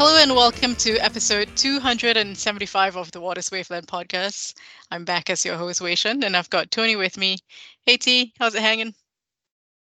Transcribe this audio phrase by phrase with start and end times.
[0.00, 4.54] Hello and welcome to episode 275 of the Waters Wavelength podcast.
[4.90, 7.36] I'm back as your host, Wei Shen, and I've got Tony with me.
[7.84, 8.94] Hey T, how's it hanging?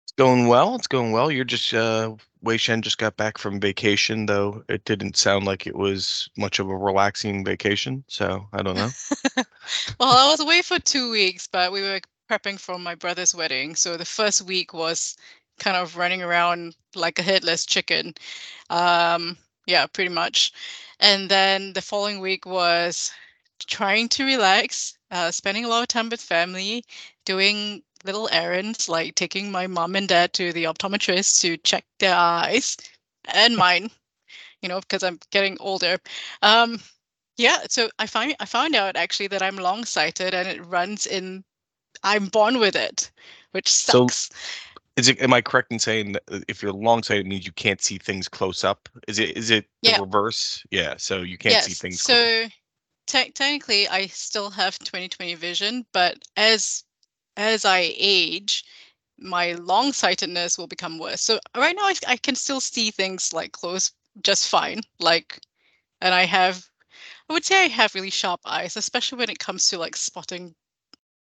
[0.03, 0.75] It's going well.
[0.75, 1.31] It's going well.
[1.31, 5.69] You're just uh Wei Shen just got back from vacation, though it didn't sound like
[5.69, 8.03] it was much of a relaxing vacation.
[8.09, 8.91] So I don't know.
[10.01, 13.77] well, I was away for two weeks, but we were prepping for my brother's wedding.
[13.77, 15.17] So the first week was
[15.61, 18.15] kind of running around like a headless chicken.
[18.71, 19.37] Um,
[19.71, 20.53] yeah, pretty much.
[20.99, 23.13] And then the following week was
[23.67, 26.85] trying to relax, uh, spending a lot of time with family,
[27.25, 32.15] doing little errands like taking my mom and dad to the optometrist to check their
[32.15, 32.77] eyes
[33.35, 33.91] and mine,
[34.63, 35.99] you know, because I'm getting older.
[36.43, 36.81] Um,
[37.37, 41.07] yeah, so I find I found out actually that I'm long sighted and it runs
[41.07, 41.45] in.
[42.03, 43.11] I'm born with it,
[43.53, 44.31] which sucks.
[44.31, 44.35] So,
[45.01, 45.21] is it?
[45.21, 47.83] Am I correct in saying that uh, if you're long sighted, it means you can't
[47.83, 48.89] see things close up?
[49.09, 49.37] Is it?
[49.37, 50.65] Is it the reverse?
[50.71, 50.95] Yeah.
[50.97, 51.67] So you can't Yes.
[51.67, 52.03] see things.
[52.03, 52.17] close.
[52.19, 52.51] Up.
[53.09, 56.85] So te- technically, I still have 20/20 vision, but as
[57.37, 58.65] as I age,
[59.19, 61.23] my long sightedness will become worse.
[61.23, 63.93] So right now, I, I can still see things like close
[64.23, 64.81] just fine.
[64.99, 65.41] Like,
[66.01, 66.67] and I have,
[67.29, 70.55] I would say I have really sharp eyes, especially when it comes to like spotting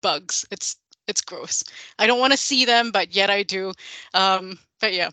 [0.01, 0.45] bugs.
[0.51, 0.77] It's
[1.07, 1.63] it's gross.
[1.99, 3.73] I don't want to see them, but yet I do.
[4.13, 5.09] Um, but yeah.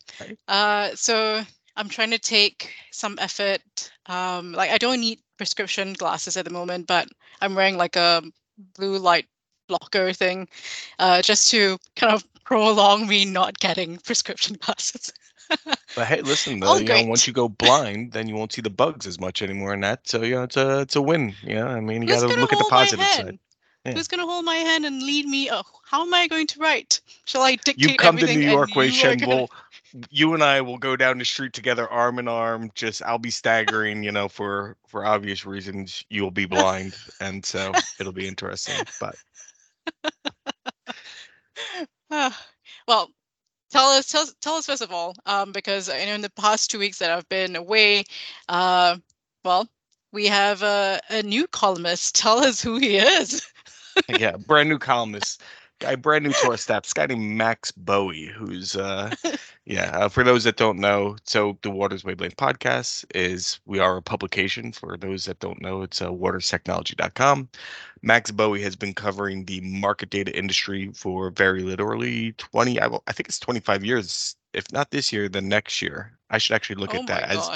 [0.48, 1.42] Uh, so
[1.76, 3.90] I'm trying to take some effort.
[4.06, 7.08] Um, like I don't need prescription glasses at the moment, but
[7.40, 8.22] I'm wearing like a
[8.76, 9.26] blue light
[9.66, 10.48] blocker thing,
[10.98, 15.12] uh, just to kind of prolong me not getting prescription glasses.
[15.94, 18.70] But hey, listen, though, you know, once you go blind, then you won't see the
[18.70, 20.08] bugs as much anymore, and that.
[20.08, 21.34] So you know, it's a it's a win.
[21.42, 21.66] Yeah.
[21.66, 23.38] I mean, you got to look at the positive side.
[23.84, 23.92] Yeah.
[23.92, 25.50] Who's gonna hold my hand and lead me?
[25.50, 27.00] Oh, how am I going to write?
[27.26, 29.18] Shall I dictate You come to New York, Wei Shen.
[29.18, 29.48] gonna- We'll,
[30.10, 32.70] you and I will go down the street together, arm in arm.
[32.74, 36.02] Just I'll be staggering, you know, for for obvious reasons.
[36.08, 38.74] You'll be blind, and so it'll be interesting.
[38.98, 39.14] But
[42.88, 43.10] well,
[43.70, 46.30] tell us, tell, us- tell us first of all, um, because I know in the
[46.30, 48.04] past two weeks that I've been away,
[48.48, 48.96] uh,
[49.44, 49.68] well,
[50.12, 52.14] we have a, a new columnist.
[52.14, 53.46] Tell us who he is.
[54.08, 55.42] yeah, brand new columnist,
[55.80, 56.82] guy, brand new tour our staff.
[56.84, 59.14] This guy named Max Bowie, who's uh,
[59.64, 59.90] yeah.
[59.96, 64.02] Uh, for those that don't know, so the Waters Wavelength podcast is we are a
[64.02, 64.72] publication.
[64.72, 67.48] For those that don't know, it's uh, waterstechnology.com.
[68.02, 72.78] Max Bowie has been covering the market data industry for very literally 20.
[72.80, 74.36] I, will- I think it's 25 years.
[74.52, 76.12] If not this year, then next year.
[76.30, 77.50] I should actually look oh at that as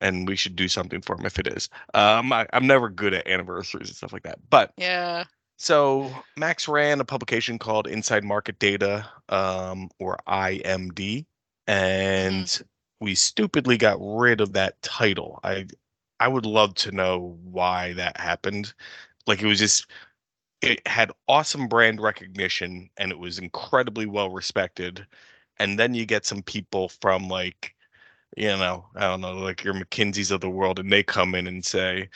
[0.00, 1.68] and we should do something for him if it is.
[1.94, 5.24] Um, I, I'm never good at anniversaries and stuff like that, but Yeah.
[5.62, 11.24] So Max ran a publication called Inside Market Data, um, or IMD,
[11.68, 12.62] and
[13.00, 15.38] we stupidly got rid of that title.
[15.44, 15.68] I
[16.18, 18.74] I would love to know why that happened.
[19.28, 19.86] Like it was just
[20.62, 25.06] it had awesome brand recognition and it was incredibly well respected.
[25.58, 27.74] And then you get some people from like,
[28.36, 31.46] you know, I don't know, like your McKinseys of the world, and they come in
[31.46, 32.10] and say,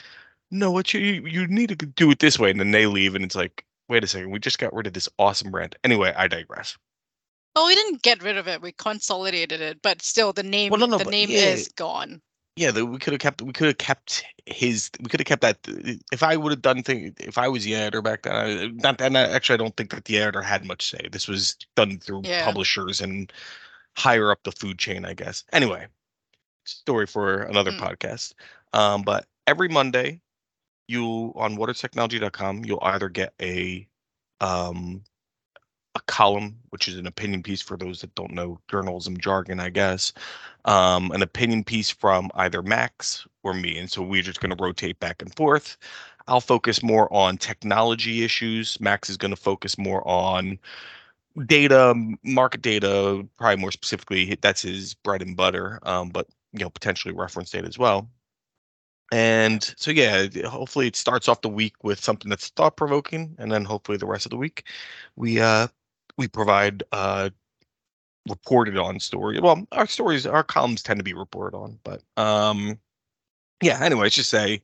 [0.51, 3.15] no, what you you you need to do it this way, and then they leave,
[3.15, 5.75] and it's like, wait a second, we just got rid of this awesome brand.
[5.83, 6.77] Anyway, I digress.
[7.55, 8.61] Well, we didn't get rid of it.
[8.61, 11.39] We consolidated it, but still, the name, Well, no, no, the name yeah.
[11.39, 12.21] is gone.
[12.55, 15.41] Yeah, the, we could have kept we could have kept his we could have kept
[15.41, 15.59] that.
[16.11, 18.99] If I would have done thing, if I was the editor back then, I, not
[18.99, 21.07] and I, actually I don't think that the editor had much say.
[21.11, 22.45] This was done through Yeah.
[22.45, 23.31] publishers and
[23.95, 25.43] higher up the food chain, I guess.
[25.51, 25.87] Anyway,
[26.65, 27.79] story for another Mm.
[27.79, 28.33] podcast.
[28.73, 30.19] Um, but every Monday,
[30.87, 33.87] you on watertechnology.com, you'll either get a
[34.41, 35.03] um
[35.95, 39.69] a column, which is an opinion piece for those that don't know journalism jargon, I
[39.69, 40.13] guess.
[40.65, 43.77] Um, an opinion piece from either Max or me.
[43.77, 45.77] And so we're just going to rotate back and forth.
[46.27, 48.79] I'll focus more on technology issues.
[48.79, 50.59] Max is going to focus more on
[51.45, 56.69] data, market data, probably more specifically, that's his bread and butter, um, but you know,
[56.69, 58.09] potentially reference data as well.
[59.11, 63.51] And so, yeah, hopefully it starts off the week with something that's thought provoking, and
[63.51, 64.67] then hopefully the rest of the week
[65.15, 65.67] we uh
[66.17, 67.29] we provide uh
[68.29, 69.39] reported on story.
[69.39, 72.79] Well, our stories, our columns tend to be reported on, but um
[73.63, 73.83] yeah.
[73.83, 74.61] Anyways, just say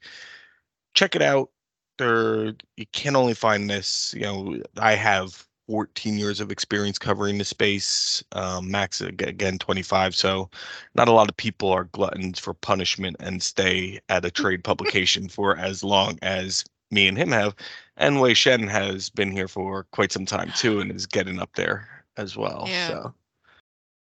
[0.94, 1.50] check it out.
[1.98, 4.13] There, you can only find this.
[4.16, 8.24] You know, I have 14 years of experience covering the space.
[8.33, 10.15] Um, Max again 25.
[10.15, 10.50] So,
[10.95, 15.30] not a lot of people are gluttons for punishment and stay at a trade publication
[15.30, 17.56] for as long as me and him have.
[17.98, 21.51] And Wei Shen has been here for quite some time too, and is getting up
[21.56, 21.88] there
[22.18, 22.66] as well.
[22.68, 22.88] Yeah.
[22.88, 23.13] So,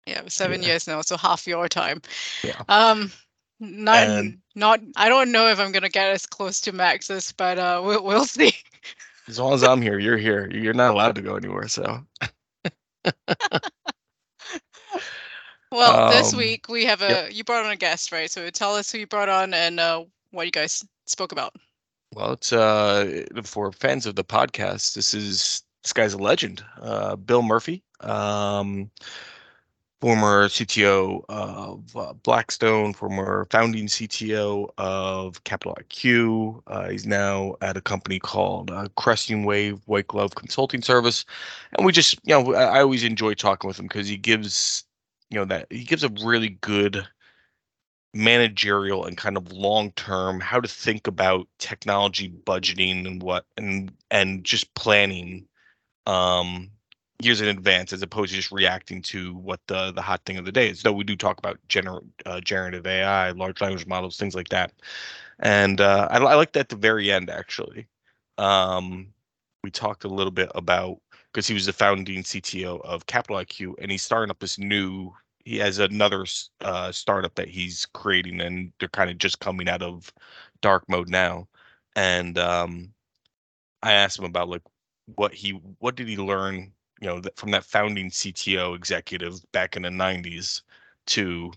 [0.07, 0.67] Yeah, seven Yeah.
[0.69, 2.01] years now, so half your time.
[2.43, 2.61] Yeah.
[2.69, 3.11] Um,
[3.61, 4.81] Not, And- not.
[4.97, 8.25] I don't know if I'm gonna get as close to Max's, but uh, we'll we'll
[8.37, 8.53] see.
[9.27, 10.49] As long as I'm here, you're here.
[10.51, 11.67] You're not allowed to go anywhere.
[11.67, 12.05] So
[15.71, 17.29] Well, this Um, week we have a.
[17.29, 17.31] yep.
[17.31, 18.29] You brought on a guest, right?
[18.31, 21.53] So tell us who you brought on and uh, what you guys spoke about.
[22.13, 24.93] Well, it's uh for fans of the podcast.
[24.95, 28.91] This is this guy's a legend, uh, Bill Murphy, um,
[30.05, 36.61] former CTO of uh, Blackstone, former founding CTO of Capital IQ.
[36.67, 41.25] Uh, he's now at a company called uh, Cresting Wave White Glove Consulting Service,
[41.75, 44.83] and we just you know I, always enjoy talking with him because he gives
[45.31, 47.03] you know that he gives a really good
[48.13, 53.91] managerial and kind of long term how to think about technology budgeting and what and
[54.11, 55.47] and just planning
[56.05, 56.69] um
[57.21, 60.45] years in advance as opposed to just reacting to what the the hot thing of
[60.45, 61.57] the day is though we do talk about
[62.25, 64.73] uh, generative ai large language models things like that
[65.39, 67.87] and uh i, I like that at the very end actually
[68.37, 69.07] um
[69.63, 70.99] we talked a little bit about
[71.31, 75.13] because he was the founding cto of capital iq and he's starting up this new
[75.45, 76.25] he has another
[76.61, 80.11] uh, startup that he's creating, and they're kind of just coming out of
[80.61, 81.47] dark mode now.
[81.95, 82.93] And um,
[83.83, 84.63] I asked him about like
[85.15, 89.83] what he what did he learn, you know, from that founding CTO executive back in
[89.83, 90.61] the '90s
[91.07, 91.51] to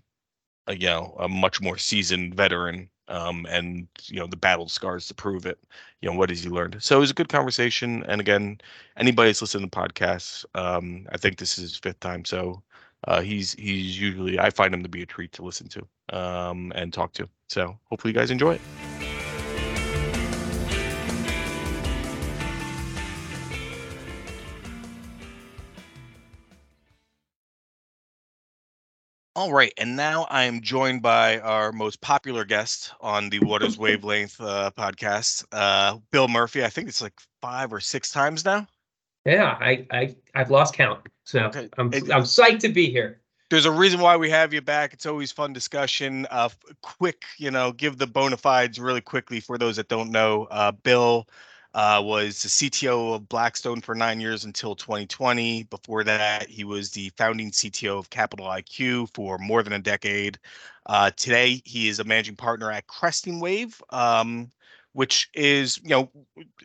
[0.67, 2.91] a, you know a much more seasoned veteran.
[3.09, 5.59] Um, and you know the battle scars to prove it.
[6.03, 6.83] You know what has he learned?
[6.83, 8.05] So it was a good conversation.
[8.05, 8.59] And again,
[8.99, 12.25] anybody that's listening to podcasts, um, I think this is his fifth time.
[12.27, 12.63] So
[13.07, 15.89] uh, he's he's usually I find him to be a treat to listen to
[16.19, 17.29] um, and talk to.
[17.49, 18.63] So hopefully you guys enjoy it.
[29.39, 33.79] All right, and now I am joined by our most popular guest on the Waters
[33.79, 36.65] Wavelength uh, podcast, uh, Bill Murphy.
[36.65, 38.67] I think it's like five or six times now.
[39.25, 41.07] Yeah, I, I I've lost count.
[41.23, 43.21] So Okay, I'm it- I'm psyched to be here.
[43.49, 44.93] there's a reason why we have you back.
[44.93, 46.27] It's always fun discussion.
[46.33, 46.49] Uh,
[46.83, 50.49] quick, you know, give the bona fides really quickly for those that don't know.
[50.51, 51.29] Uh, Bill
[51.75, 55.65] uh, was the CTO of Blackstone for nine years until 2020.
[55.65, 60.39] Before that, he was the founding CTO of Capital IQ for more than a decade.
[60.87, 64.51] Uh, today, he is a managing partner at Cresting Wave, um,
[64.99, 66.11] which is, you know,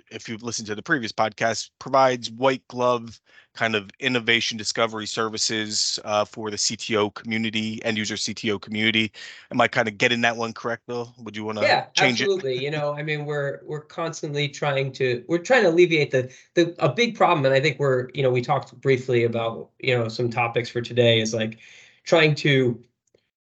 [0.09, 3.21] if you've listened to the previous podcast, provides white glove
[3.53, 9.12] kind of innovation discovery services uh, for the CTO community, end user CTO community.
[9.51, 11.13] Am I kind of getting that one correct, Bill?
[11.19, 12.31] Would you want to Yeah, change it?
[12.31, 12.63] absolutely.
[12.63, 16.75] You know, I mean, we're we're constantly trying to we're trying to alleviate the the
[16.79, 20.07] a big problem, and I think we're you know we talked briefly about you know
[20.07, 21.59] some topics for today is like
[22.03, 22.83] trying to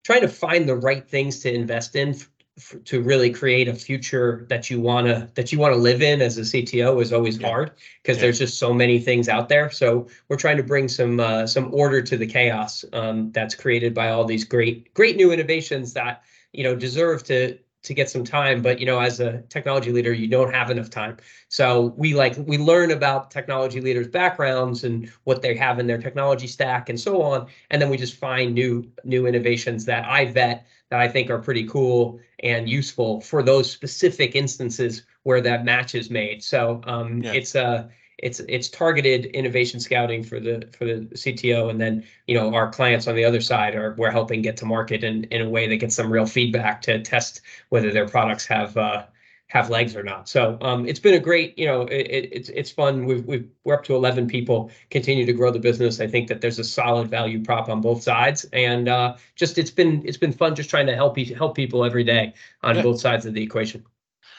[0.03, 2.13] trying to find the right things to invest in
[2.57, 6.01] f- to really create a future that you want to that you want to live
[6.01, 7.47] in as a CTO is always Yeah.
[7.47, 7.71] hard
[8.01, 8.23] because Yeah.
[8.23, 9.69] there's just so many things out there.
[9.71, 13.93] So we're trying to bring some uh, some order to the chaos um, that's created
[13.93, 16.21] by all these great great new innovations that
[16.51, 20.13] you know deserve to to get some time but you know as a technology leader
[20.13, 21.17] you don't have enough time
[21.49, 25.97] so we like we learn about technology leaders backgrounds and what they have in their
[25.97, 30.25] technology stack and so on and then we just find new new innovations that i
[30.25, 35.65] vet that i think are pretty cool and useful for those specific instances where that
[35.65, 37.33] match is made so um, Yeah.
[37.33, 37.87] it's uh
[38.19, 42.69] it's it's targeted innovation scouting for the for the CTO, and then you know our
[42.71, 45.67] clients on the other side are we're helping get to market in in a way
[45.67, 49.05] that gets some real feedback to test whether their products have uh,
[49.47, 50.27] have legs or not.
[50.27, 53.05] So um, it's been a great you know it, it, it's it's fun.
[53.05, 54.71] We've we've we're up to eleven people.
[54.89, 55.99] Continue to grow the business.
[55.99, 59.71] I think that there's a solid value prop on both sides, and uh, just it's
[59.71, 62.83] been it's been fun just trying to help help people every day on Yeah.
[62.83, 63.83] both sides of the equation.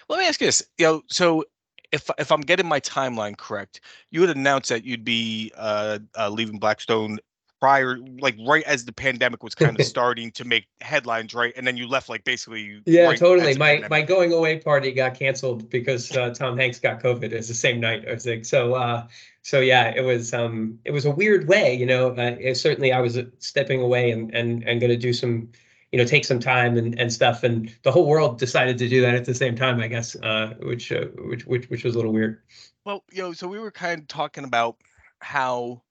[0.09, 0.63] Let me ask you this.
[0.79, 1.45] You know, so
[1.93, 6.29] if if I'm getting my timeline correct, you had announced that you'd be uh, uh,
[6.29, 7.19] leaving Blackstone
[7.65, 11.55] prior, like right as the pandemic was kind of starting to make headlines, right?
[11.57, 12.83] And then you left, like basically.
[12.85, 13.57] Yeah, right totally.
[13.57, 17.25] My pandemic- my going away party got canceled because uh, Tom Hanks got COVID.
[17.25, 18.07] It was the same night.
[18.07, 19.07] I was like, so uh,
[19.41, 22.11] so yeah, it was um it was a weird way, you know.
[22.11, 25.51] Uh, it, certainly, I was uh, stepping away and and and going to do some,
[25.95, 27.45] you know, take some time and and stuff.
[27.45, 30.55] And the whole world decided to do that at the same time, I guess, uh,
[30.61, 32.43] which uh, which which which was a little weird.
[32.85, 34.79] Well, you know, so we were kind of talking about
[35.21, 35.83] how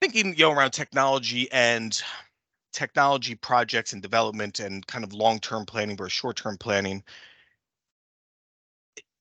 [0.00, 2.02] thinking, you know, around technology and
[2.72, 7.04] technology projects and development and kind of long-term planning versus short-term planning.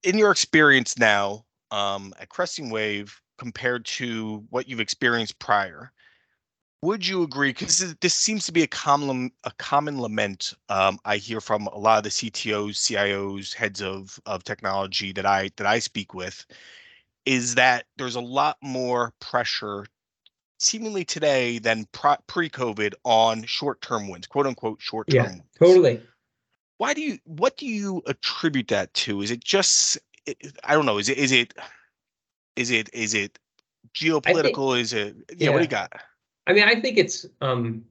[0.01, 5.91] In your experience now um, at Cresting Wave compared to what you've experienced prior,
[6.85, 7.49] would you agree?
[7.49, 11.67] Because this, this seems to be a common a common lament um, I hear from
[11.67, 16.13] a lot of the CTOs, CIOs, heads of of technology that I that I speak
[16.13, 16.45] with,
[17.25, 19.87] is that there's a lot more pressure,
[20.59, 21.87] seemingly today than
[22.27, 25.15] pre-COVID on short-term wins, quote unquote short-term.
[25.15, 25.41] Yeah, wins.
[25.59, 26.01] totally.
[26.77, 27.17] Why do you?
[27.25, 29.21] What do you attribute that to?
[29.21, 29.97] Is it just?
[30.63, 30.99] I don't know.
[30.99, 31.17] Is it?
[31.17, 31.53] Is it?
[32.55, 32.89] Is it?
[32.93, 33.39] Is it
[33.95, 34.73] geopolitical?
[34.73, 35.15] Think, is it?
[35.29, 35.49] Yeah, yeah.
[35.49, 35.91] What do you got?
[36.47, 37.83] I mean, I think it's um,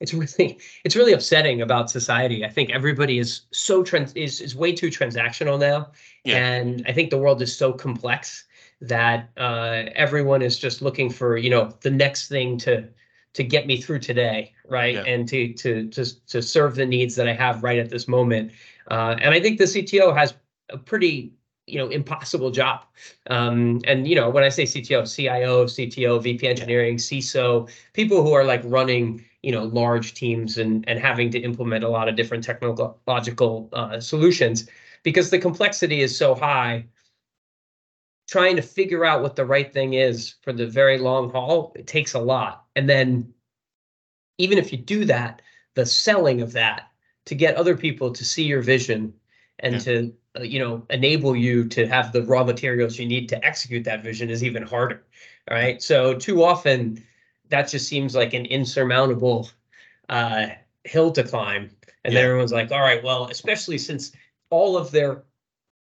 [0.00, 2.44] it's really it's really upsetting about society.
[2.44, 5.90] I think everybody is so trans is is way too transactional now,
[6.24, 6.36] yeah.
[6.36, 8.44] and I think the world is so complex
[8.80, 12.88] that uh, everyone is just looking for you know the next thing to
[13.34, 14.94] to get me through today, right?
[14.94, 15.04] Yeah.
[15.04, 18.52] And to to to to serve the needs that I have right at this moment.
[18.90, 20.34] Uh, and I think the CTO has
[20.70, 21.32] a pretty
[21.70, 22.84] you know impossible job.
[23.28, 28.32] Um, and you know when i say cto cio cto vp engineering ciso people who
[28.32, 32.16] are like running you know large teams and and having to implement a lot of
[32.16, 34.68] different technological uh, solutions
[35.02, 36.86] because the complexity is so high.
[38.28, 41.86] Trying to figure out what the right thing is for the very long haul it
[41.86, 42.64] takes a lot.
[42.76, 43.32] And then
[44.38, 45.42] even if you do that
[45.74, 46.90] the selling of that
[47.26, 49.14] to get other people to see your vision
[49.60, 49.80] and yeah.
[49.80, 53.84] to uh, you know enable you to have the raw materials you need to execute
[53.84, 55.02] that vision is even harder
[55.48, 55.82] all right?
[55.82, 57.04] So too often
[57.48, 59.50] that just seems like an insurmountable
[60.08, 60.46] uh,
[60.84, 61.70] hill to climb.
[62.04, 62.20] And yeah.
[62.20, 64.12] then everyone's like all right well especially since
[64.50, 65.24] all of their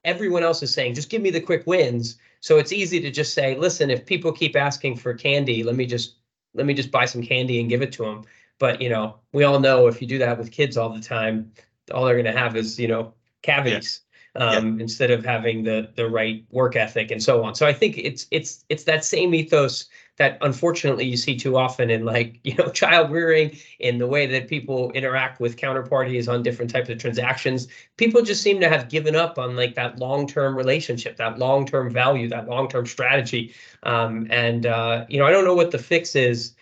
[0.05, 2.19] everyone else is saying just give me the quick wins.
[2.41, 5.87] So it's easy to just say listen if people keep asking for candy let me
[5.87, 6.17] just
[6.55, 8.25] let me just buy some candy and give it to them
[8.59, 11.51] but you know we all know if you do that with kids all the time
[11.95, 14.01] all they're going to have is you know cavities
[14.37, 14.83] um, yeah.
[14.83, 17.55] instead of having the the right work ethic and so on.
[17.55, 21.91] So I think it's it's it's that same ethos that unfortunately you see too often
[21.91, 26.43] in like you know child rearing in the way that people interact with counterparties on
[26.43, 30.57] different types of transactions people just seem to have given up on like that long-term
[30.57, 35.55] relationship that long-term value that long-term strategy um, and uh, you know i don't know
[35.55, 36.55] what the fix is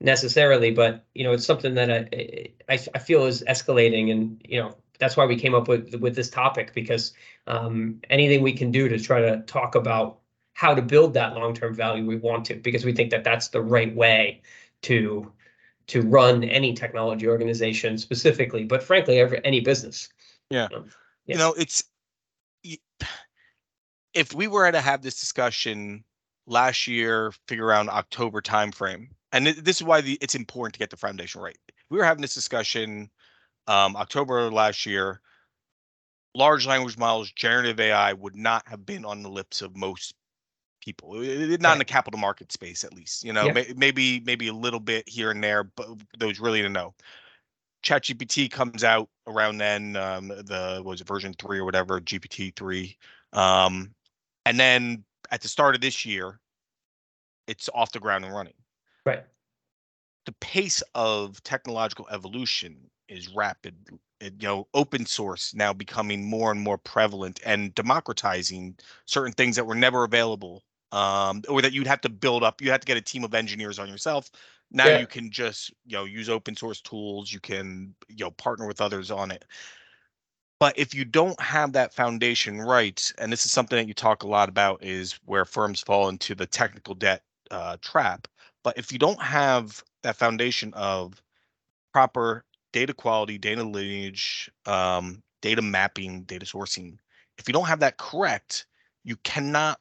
[0.00, 4.60] necessarily but you know it's something that I, I i feel is escalating and you
[4.60, 7.12] know that's why we came up with with this topic because
[7.46, 10.18] um, anything we can do to try to talk about
[10.54, 13.60] how to build that long-term value we want to because we think that that's the
[13.60, 14.40] right way
[14.82, 15.30] to
[15.86, 20.08] to run any technology organization specifically but frankly every any business.
[20.50, 20.68] Yeah.
[20.74, 20.90] Um,
[21.26, 21.82] you know it's
[24.14, 26.04] if we were to have this discussion
[26.46, 30.88] last year figure around october timeframe and this is why the, it's important to get
[30.88, 31.58] the foundation right.
[31.90, 33.10] We were having this discussion
[33.66, 35.20] um, October last year,
[36.34, 40.14] large language models, generative AI would not have been on the lips of most
[40.80, 41.14] people.
[41.14, 43.24] Not in the capital market space, at least.
[43.24, 43.52] You know, yeah.
[43.52, 46.94] may, maybe maybe a little bit here and there, but those really to know.
[47.82, 49.96] ChatGPT comes out around then.
[49.96, 52.96] Um, the was it version three or whatever, GPT three,
[53.32, 53.94] um,
[54.44, 56.38] and then at the start of this year,
[57.46, 58.54] it's off the ground and running.
[59.04, 59.24] Right.
[60.26, 62.76] The pace of technological evolution
[63.08, 63.74] is rapid.
[64.20, 69.66] You know, open source now becoming more and more prevalent and democratizing certain things that
[69.66, 72.62] were never available, um, or that you'd have to build up.
[72.62, 74.30] You have to get a team of engineers on yourself.
[74.70, 75.00] Now yeah.
[75.00, 77.32] you can just you know use open source tools.
[77.32, 79.44] You can you know partner with others on it.
[80.58, 84.22] But if you don't have that foundation right, and this is something that you talk
[84.22, 88.26] a lot about, is where firms fall into the technical debt uh, trap.
[88.64, 91.22] But if you don't have that foundation of
[91.92, 96.98] proper data quality, data lineage, um, data mapping, data sourcing.
[97.38, 98.66] If you don't have that correct,
[99.04, 99.78] you cannot.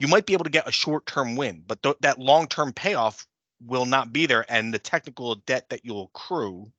[0.00, 3.26] You might be able to get a short-term win, but th- that long-term payoff
[3.66, 6.70] will not be there, and the technical debt that you'll accrue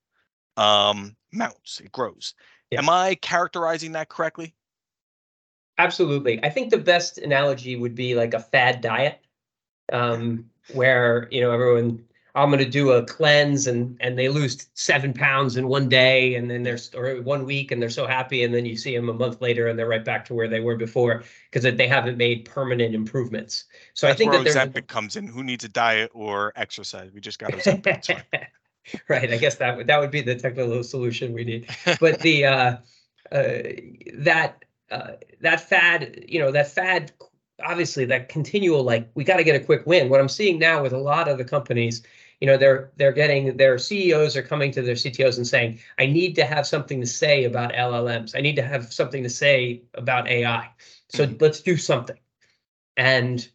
[0.55, 1.81] um, mounts.
[1.81, 2.33] It grows.
[2.71, 2.79] Yeah.
[2.79, 4.55] Am I characterizing that correctly?
[5.77, 6.43] Absolutely.
[6.43, 9.19] I think the best analogy would be like a fad diet,
[9.91, 12.05] um, where you know everyone
[12.35, 16.35] I'm going to do a cleanse and and they lose seven pounds in one day
[16.35, 19.09] and then they're or one week and they're so happy and then you see them
[19.09, 22.17] a month later and they're right back to where they were before because they haven't
[22.17, 23.65] made permanent improvements.
[23.93, 25.27] So That's I think where that Ozempic comes in.
[25.27, 27.11] Who needs a diet or exercise?
[27.11, 28.23] We just got Ozempic.
[29.07, 29.31] right.
[29.31, 31.69] I guess that would that would be the technical solution we need.
[31.99, 32.77] But the uh,
[33.31, 33.53] uh,
[34.13, 37.11] that uh, that fad, you know, that fad
[37.63, 40.81] obviously that continual like we got to get a quick win what i'm seeing now
[40.81, 42.03] with a lot of the companies
[42.39, 46.05] you know they're they're getting their ceos are coming to their ctos and saying i
[46.05, 49.81] need to have something to say about llms i need to have something to say
[49.93, 50.69] about ai
[51.09, 51.35] so mm-hmm.
[51.39, 52.17] let's do something
[52.97, 53.49] and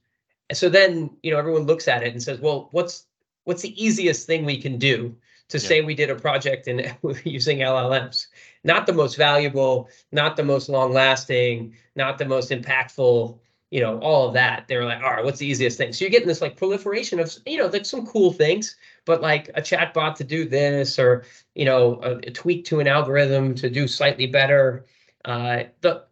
[0.53, 3.07] so then you know everyone looks at it and says well what's
[3.45, 5.15] what's the easiest thing we can do
[5.49, 5.69] to Yeah.
[5.69, 6.91] say we did a project in
[7.25, 8.27] using LLMs.
[8.65, 13.39] Not the most valuable, not the most long lasting, not the most impactful,
[13.75, 14.69] you know, all of that.
[14.69, 15.93] They were like, all right, what's the easiest thing?
[15.93, 19.49] So you're getting this like proliferation of, you know, like some cool things, but like
[19.57, 21.25] a chatbot to do this or,
[21.57, 24.87] you know, a, a tweak to an algorithm to do slightly better.
[25.25, 26.05] Uh, the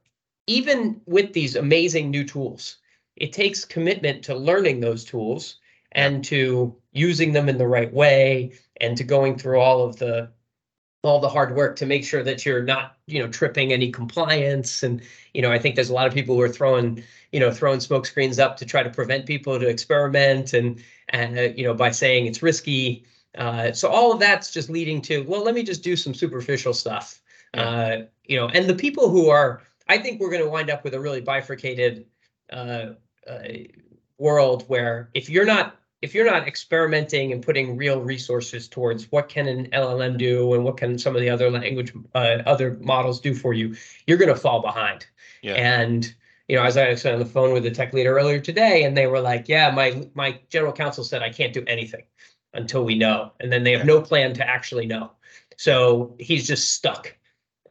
[0.48, 2.78] even with these amazing new tools,
[3.14, 5.58] it takes commitment to learning those tools
[5.92, 8.50] and to using them in the right way
[8.80, 10.28] and to going through all of the
[11.02, 14.82] all the hard work to make sure that you're not you know tripping any compliance.
[14.82, 15.02] And
[15.34, 17.80] you know i think there's a lot of people who are throwing you know throwing
[17.80, 21.74] smoke screens up to try to prevent people to experiment and and uh, you know
[21.74, 23.04] by saying it's risky.
[23.38, 26.74] Uh, so all of that's just leading to well let me just do some superficial
[26.74, 27.20] stuff.
[27.54, 30.84] Uh, you know and the people who are i think we're going to wind up
[30.84, 32.06] with a really bifurcated
[32.50, 32.86] uh,
[33.28, 33.42] uh,
[34.18, 39.28] world where if you're not if you're not experimenting and putting real resources towards what
[39.28, 43.20] can an LLM do and what can some of the other language uh, other models
[43.20, 45.06] do for you, you're going to fall behind.
[45.42, 45.54] Yeah.
[45.54, 46.12] And
[46.48, 48.96] you know, as I was on the phone with the tech leader earlier today, and
[48.96, 52.02] they were like, "Yeah, my my general counsel said I can't do anything
[52.52, 55.12] until we know," and then they have no plan to actually know.
[55.56, 57.16] So he's just stuck,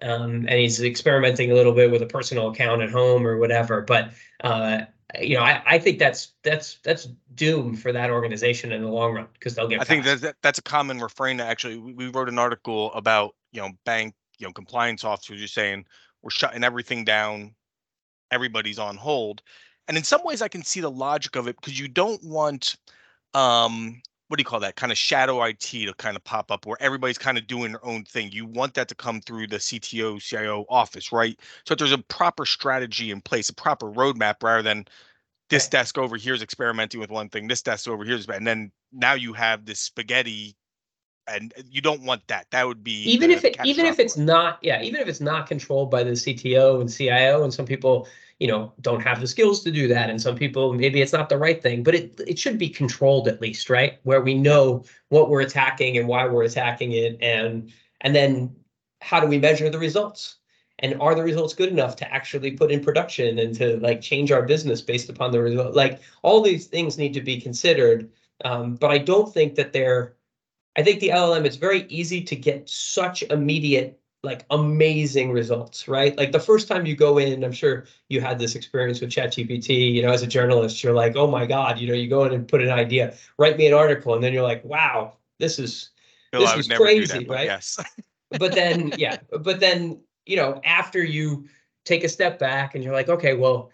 [0.02, 3.82] um, and he's experimenting a little bit with a personal account at home or whatever.
[3.82, 4.84] But uh,
[5.20, 9.14] you know, I, I think that's that's that's doom for that organization in the long
[9.14, 9.82] run because they'll get.
[9.82, 10.22] I think passed.
[10.22, 11.40] that, that that's a common refrain.
[11.40, 15.54] Actually, we, we wrote an article about you know bank you know compliance officers just
[15.54, 15.86] saying
[16.22, 17.54] we're shutting everything down,
[18.32, 19.42] everybody's on hold,
[19.88, 22.76] and in some ways I can see the logic of it because you don't want
[23.34, 24.02] um
[24.32, 26.82] what do you call that kind of shadow IT to kind of pop up where
[26.82, 28.32] everybody's kind of doing their own thing.
[28.32, 31.38] You want that to come through the CTO CIO office, right?
[31.66, 34.86] So there's a proper strategy in place, a proper roadmap rather than
[35.50, 38.48] this desk over here is experimenting with one thing, this desk over here is, and
[38.48, 40.56] then now you have this spaghetti,
[41.28, 42.48] and you don't want that.
[42.52, 45.48] That would be even if it even if it's not yeah even if it's not
[45.48, 48.08] controlled by the cto and cio and some people
[48.40, 51.30] you know don't have the skills to do that and some people maybe it's not
[51.30, 54.00] the right thing but it it should be controlled at least right?
[54.04, 58.56] Where we know what we're attacking and why we're attacking it and and then
[59.02, 60.38] how do we measure the results?
[60.80, 64.32] And are the results good enough to actually put in production and to like change
[64.32, 65.76] our business based upon the result?
[65.76, 68.10] Like all these things need to be considered
[68.44, 70.16] um, but i don't think that they're
[70.76, 76.18] I think the LLM, it's very easy to get such immediate, like amazing results, right?
[76.18, 79.94] Like the first time you go in, I'm sure you had this experience with ChatGPT,
[79.94, 82.34] you know, as a journalist, you're like, oh my God, you know, you go in
[82.34, 85.90] and put an idea, write me an article, and then you're like, wow, this is,
[86.32, 87.46] Bill, this is crazy, that, right?
[87.46, 87.78] Yes.
[88.40, 91.50] but then, yeah, but then, you know, after you
[91.84, 93.72] take a step back and you're like, okay, well,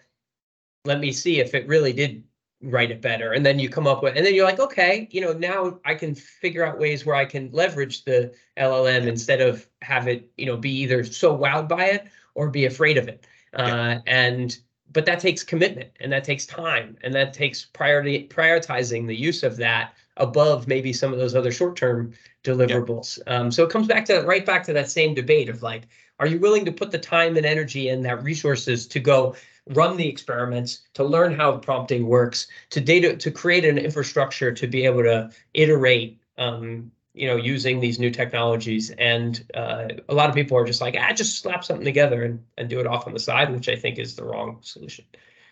[0.84, 2.24] let me see if it really did
[2.62, 3.32] write it better.
[3.32, 5.94] And then you come up with, and then you're like, okay, you know, now I
[5.94, 10.46] can figure out ways where I can leverage the LLM instead of have it, you
[10.46, 13.26] know, be either so wowed by it or be afraid of it.
[13.54, 14.58] Uh, and
[14.92, 19.42] but that takes commitment and that takes time and that takes priority prioritizing the use
[19.42, 23.18] of that above maybe some of those other short-term deliverables.
[23.26, 25.84] Um, so it comes back to right back to that same debate of like,
[26.18, 29.36] are you willing to put the time and energy and that resources to go
[29.70, 34.66] run the experiments, to learn how prompting works, to data to create an infrastructure to
[34.66, 38.90] be able to iterate um, you know, using these new technologies.
[38.90, 42.44] And uh, a lot of people are just like, ah, just slap something together and,
[42.56, 45.04] and do it off on the side, which I think is the wrong solution.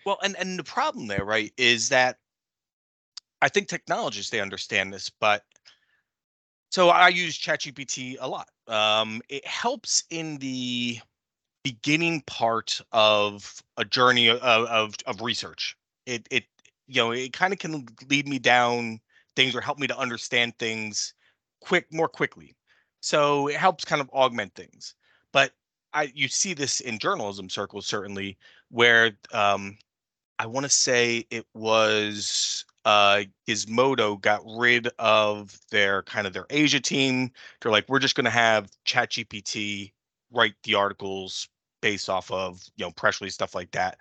[0.04, 2.18] Well, and and the problem there, right, is that
[3.42, 5.42] I think technologists they understand this, but
[6.70, 8.48] so I use ChatGPT a lot.
[8.68, 11.00] Um, it helps in the
[11.66, 15.76] beginning part of a journey of of, of research.
[16.06, 16.44] It it
[16.86, 19.00] you know it kind of can lead me down
[19.34, 21.12] things or help me to understand things
[21.60, 22.54] quick more quickly.
[23.00, 24.94] So it helps kind of augment things.
[25.32, 25.54] But
[25.92, 28.38] I you see this in journalism circles certainly
[28.70, 29.76] where um,
[30.38, 36.46] I want to say it was uh, Gizmodo got rid of their kind of their
[36.48, 37.32] Asia team.
[37.60, 39.90] They're like, we're just going to have ChatGPT
[40.30, 41.48] write the articles
[41.80, 43.98] based off of you know press release stuff like that.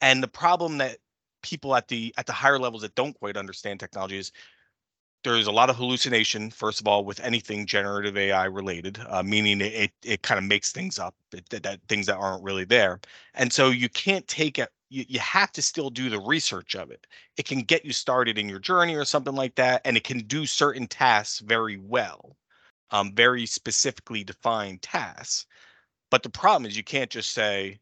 [0.00, 0.98] And the problem that
[1.42, 4.32] people at the at the higher levels that don't quite understand technology is
[5.22, 9.60] there's a lot of hallucination first of all with anything generative ai related uh, meaning
[9.60, 12.64] it it, it kind of makes things up it, that, that things that aren't really
[12.64, 13.00] there.
[13.34, 16.90] And so you can't take it you, you have to still do the research of
[16.90, 17.06] it.
[17.36, 20.20] It can get you started in your journey or something like that and it can
[20.20, 22.36] do certain tasks very well
[22.90, 25.46] um, very specifically defined tasks
[26.10, 27.78] but the problem is you can't just say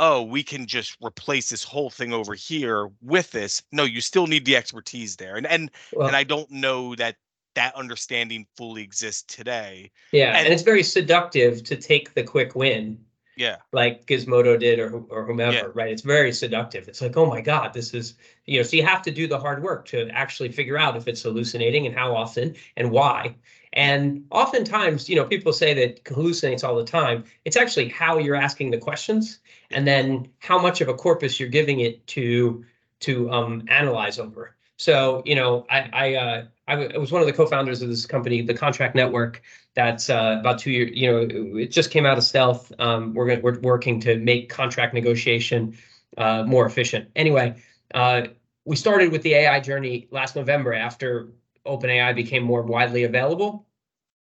[0.00, 3.62] oh, we can just replace this whole thing over here with this.
[3.70, 5.36] No, you still need the expertise there.
[5.36, 7.14] And and Well, and I don't know that
[7.54, 9.92] that understanding fully exists today.
[10.10, 12.98] yeah, and- and it's very seductive to take the quick win
[13.36, 13.58] Yeah.
[13.72, 15.66] like Gizmodo did or or whomever, Yeah.
[15.74, 15.92] right?
[15.92, 16.88] It's very seductive.
[16.88, 18.14] It's like, oh my God, this is,
[18.46, 21.06] you know, so you have to do the hard work to actually figure out if
[21.06, 23.36] it's hallucinating and how often and why.
[23.74, 27.24] And oftentimes, you know, people say that hallucinates all the time.
[27.44, 31.48] It's actually how you're asking the questions and then how much of a corpus you're
[31.48, 32.64] giving it to
[33.00, 34.54] to um, analyze over.
[34.76, 38.54] So, you know, I I uh, was one of the co-founders of this company, the
[38.54, 39.42] Contract Network,
[39.74, 42.72] that's uh, about two years, you know, it just came out of stealth.
[42.78, 45.76] Um, we're gonna, we're working to make contract negotiation
[46.16, 47.10] uh, more efficient.
[47.16, 47.56] Anyway,
[47.92, 48.22] uh,
[48.64, 51.28] we started with the AI journey last November after
[51.66, 53.66] OpenAI became more widely available.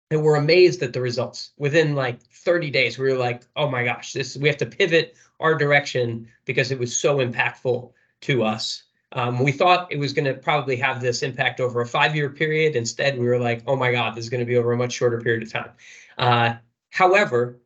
[0.09, 1.51] And we're amazed at the results.
[1.57, 5.15] Within like 30 days, we were like, oh my gosh, this we have to pivot
[5.39, 8.83] our direction because it was so impactful to us.
[9.13, 12.75] Um, we thought it was going to probably have this impact over a five-year period.
[12.75, 14.93] Instead, we were like, "Oh my God, this is going to be over a much
[14.93, 15.71] shorter period of time."
[16.17, 16.55] Uh,
[16.89, 17.59] however,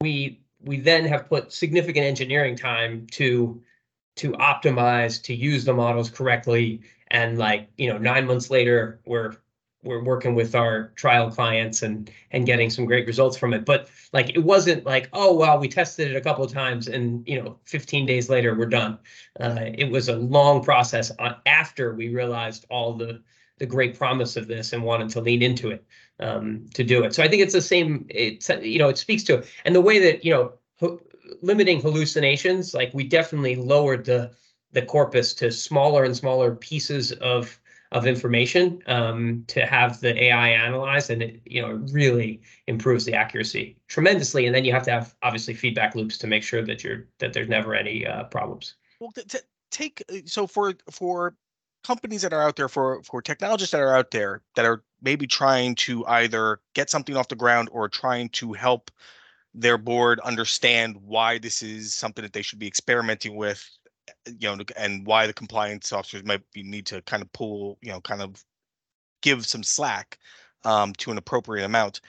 [0.00, 3.62] we we then have put significant engineering time to
[4.16, 9.36] to optimize to use the models correctly, and like you know, nine months later, we're
[9.82, 13.64] we're working with our trial clients and and getting some great results from it.
[13.64, 17.26] But like, it wasn't like, "Oh well, we tested it a couple of times, and
[17.26, 18.98] you know, 15 days later, we're done."
[19.38, 21.10] Uh, it was a long process
[21.46, 23.22] after we realized all the
[23.58, 25.84] the great promise of this and wanted to lean into it
[26.18, 27.14] um, to do it.
[27.14, 28.06] So I think it's the same.
[28.08, 31.00] It's you know it speaks to it and the way that you know ho-
[31.42, 32.74] limiting hallucinations.
[32.74, 34.32] Like we definitely lowered the
[34.72, 37.60] the corpus to smaller and smaller pieces of
[37.92, 43.14] of information um, to have the AI analyze, and it you know really improves the
[43.14, 44.46] accuracy tremendously.
[44.46, 47.32] And then you have to have obviously feedback loops to make sure that you're that
[47.32, 48.74] there's never any uh, problems.
[49.00, 49.12] Well,
[49.70, 51.34] take uh, so for for
[51.82, 55.26] companies that are out there for for technologists that are out there that are maybe
[55.26, 58.90] trying to either get something off the ground or trying to help
[59.54, 63.68] their board understand why this is something that they should be experimenting with
[64.26, 67.90] you know and why the compliance officers might be, need to kind of pull you
[67.90, 68.44] know kind of
[69.22, 70.18] give some slack
[70.64, 72.00] um, to an appropriate amount.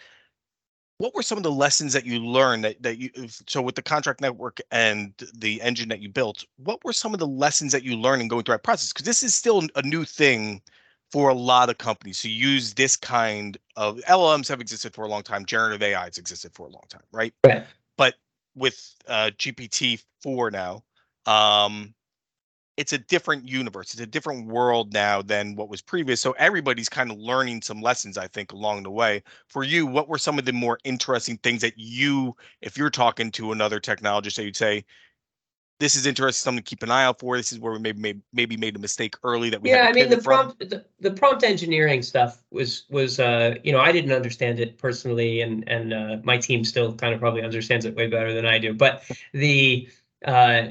[0.98, 3.10] What were some of the lessons that you learned that, that you
[3.48, 7.20] so with the contract network and the engine that you built what were some of
[7.20, 8.94] the lessons that you learned in going through that process?
[8.94, 10.62] Because this is still a new thing
[11.12, 15.08] for a lot of companies to use this kind of llms have existed for a
[15.08, 17.34] long time generative ai has existed for a long time right?
[17.46, 17.66] Right.
[17.98, 18.16] but
[18.56, 20.84] with uh, gpt-4 now
[21.26, 21.94] um
[22.78, 23.94] it's a different universe.
[23.94, 26.22] It's a different world now than what was previous.
[26.22, 29.24] So everybody's kind of learning some lessons, I think, along the way.
[29.48, 33.30] For you, what were some of the more interesting things that you, if you're talking
[33.32, 34.86] to another technologist, that you'd say,
[35.80, 37.36] this is interesting, something to keep an eye out for.
[37.36, 40.10] This is where we maybe maybe made a mistake early that we yeah i mean
[40.10, 44.12] the from." prompt the, the prompt engineering stuff was was uh you know i didn't
[44.12, 48.06] understand it personally and and uh, my team still kind of probably understands it way
[48.06, 49.04] better than i do but
[49.34, 49.90] the
[50.26, 50.68] uh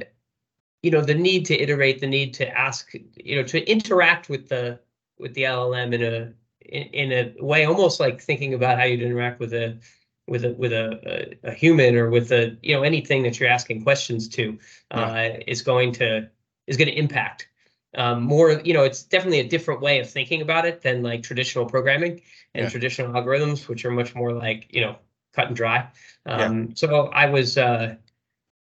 [0.82, 4.48] you know the need to iterate the need to ask you know to interact with
[4.48, 4.78] the
[5.18, 9.02] with the llm in a in, in a way almost like thinking about how you'd
[9.02, 9.78] interact with a
[10.26, 13.48] with a with a, a, a human or with a you know anything that you're
[13.48, 14.58] asking questions to
[14.92, 16.28] uh, is going to
[16.66, 17.48] is going to impact.
[17.96, 21.24] Um, more you know it's definitely a different way of thinking about it than like
[21.24, 22.22] traditional programming
[22.54, 22.68] and Yeah.
[22.68, 24.96] traditional algorithms which are much more like you know
[25.34, 25.88] cut and dry.
[26.26, 27.96] Um, so i was uh,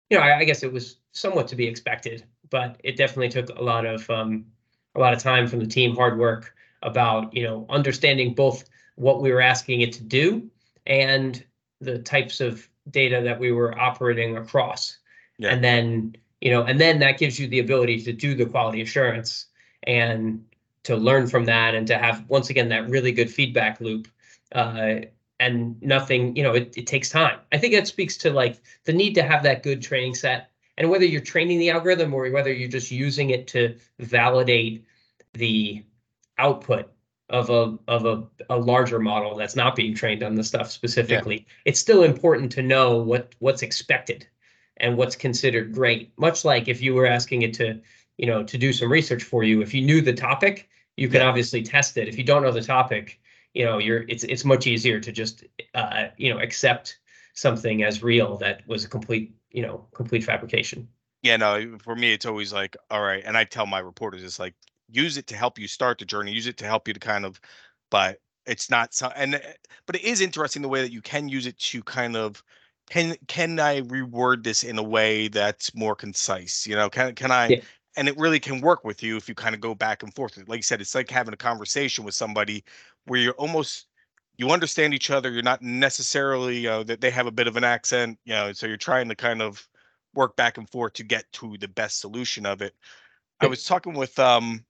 [0.09, 3.49] you know I, I guess it was somewhat to be expected but it definitely took
[3.59, 4.45] a lot of um,
[4.95, 9.21] a lot of time from the team hard work about you know understanding both what
[9.23, 10.49] we were asking it to do
[10.87, 11.45] and
[11.81, 14.99] the types of data that we were operating across
[15.39, 15.51] Yeah.
[15.51, 18.81] and then you know and then that gives you the ability to do the quality
[18.83, 19.47] assurance
[19.85, 20.45] and
[20.85, 24.09] to learn from that and to have once again that really good feedback loop
[24.53, 25.01] uh,
[25.41, 28.93] and nothing you know it, it takes time i think that speaks to like the
[28.93, 32.53] need to have that good training set and whether you're training the algorithm or whether
[32.53, 34.85] you're just using it to validate
[35.35, 35.85] the
[36.39, 36.91] output
[37.29, 41.47] of a of a, a larger model that's not being trained on the stuff specifically
[41.67, 44.27] it's still important to know what what's expected
[44.79, 46.13] and what's considered great.
[46.19, 47.81] Much like if you were asking it to
[48.17, 51.21] you know to do some research for you if you knew the topic you can
[51.21, 51.29] Yeah.
[51.29, 52.09] obviously test it.
[52.09, 53.21] If you don't know the topic
[53.53, 56.99] you know you're it's it's much easier to just uh you know accept
[57.35, 60.89] something as real that was a complete you know complete fabrication
[61.23, 63.23] Yeah, no, for me, it's always like, all right.
[63.25, 64.55] And I tell my reporters, it's like,
[64.89, 67.25] use it to help you start the journey, use it to help you to kind
[67.25, 67.41] of,
[67.91, 69.41] but it's not so, and, uh,
[69.87, 72.43] but it is interesting the way that you can use it to kind of
[72.89, 76.67] can can I reword this in a way that's more concise?
[76.67, 77.63] You know, can can I Yeah.
[77.97, 80.39] and it really can work with you if you kind of go back and forth.
[80.49, 82.65] Like you said, it's like having a conversation with somebody
[83.05, 83.88] where you're almost
[84.39, 85.31] you understand each other.
[85.31, 88.67] You're not necessarily uh, that they have a bit of an accent, you know, so
[88.67, 89.69] you're trying to kind of
[90.15, 92.75] work back and forth to get to the best solution of it.
[93.41, 94.65] I was talking with um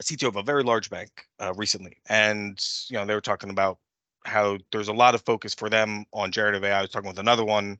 [0.00, 1.10] a CTO of a very large bank
[1.40, 3.78] uh, recently, and you know they were talking about
[4.24, 6.78] how there's a lot of focus for them on generative AI.
[6.78, 7.78] I was talking with another one.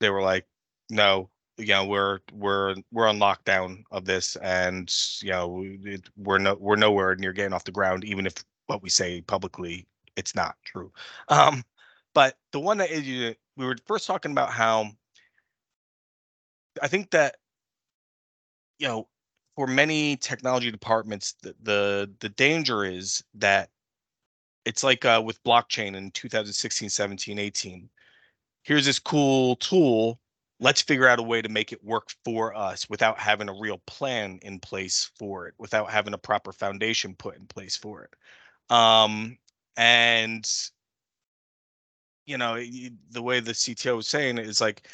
[0.00, 0.46] They were like,
[0.90, 6.38] "No, you know, we're we're we're on lockdown of this, and you know, it, we're
[6.38, 8.34] no we're nowhere near getting off the ground, even if
[8.70, 10.92] what we say publicly it's not true."
[11.28, 11.64] Um,
[12.14, 14.90] but the one that we were first talking about how
[16.82, 17.36] I think that
[18.78, 19.08] you know
[19.56, 23.70] for many technology departments the the, the danger is that
[24.64, 27.90] it's like uh, with blockchain in 2016 17 18
[28.62, 30.20] here's this cool tool.
[30.62, 33.78] Let's figure out a way to make it work for us without having a real
[33.86, 38.14] plan in place for it without having a proper foundation put in place for it
[38.70, 39.36] um
[39.76, 40.48] and
[42.26, 42.54] you know
[43.10, 44.86] the way the cto was saying it is like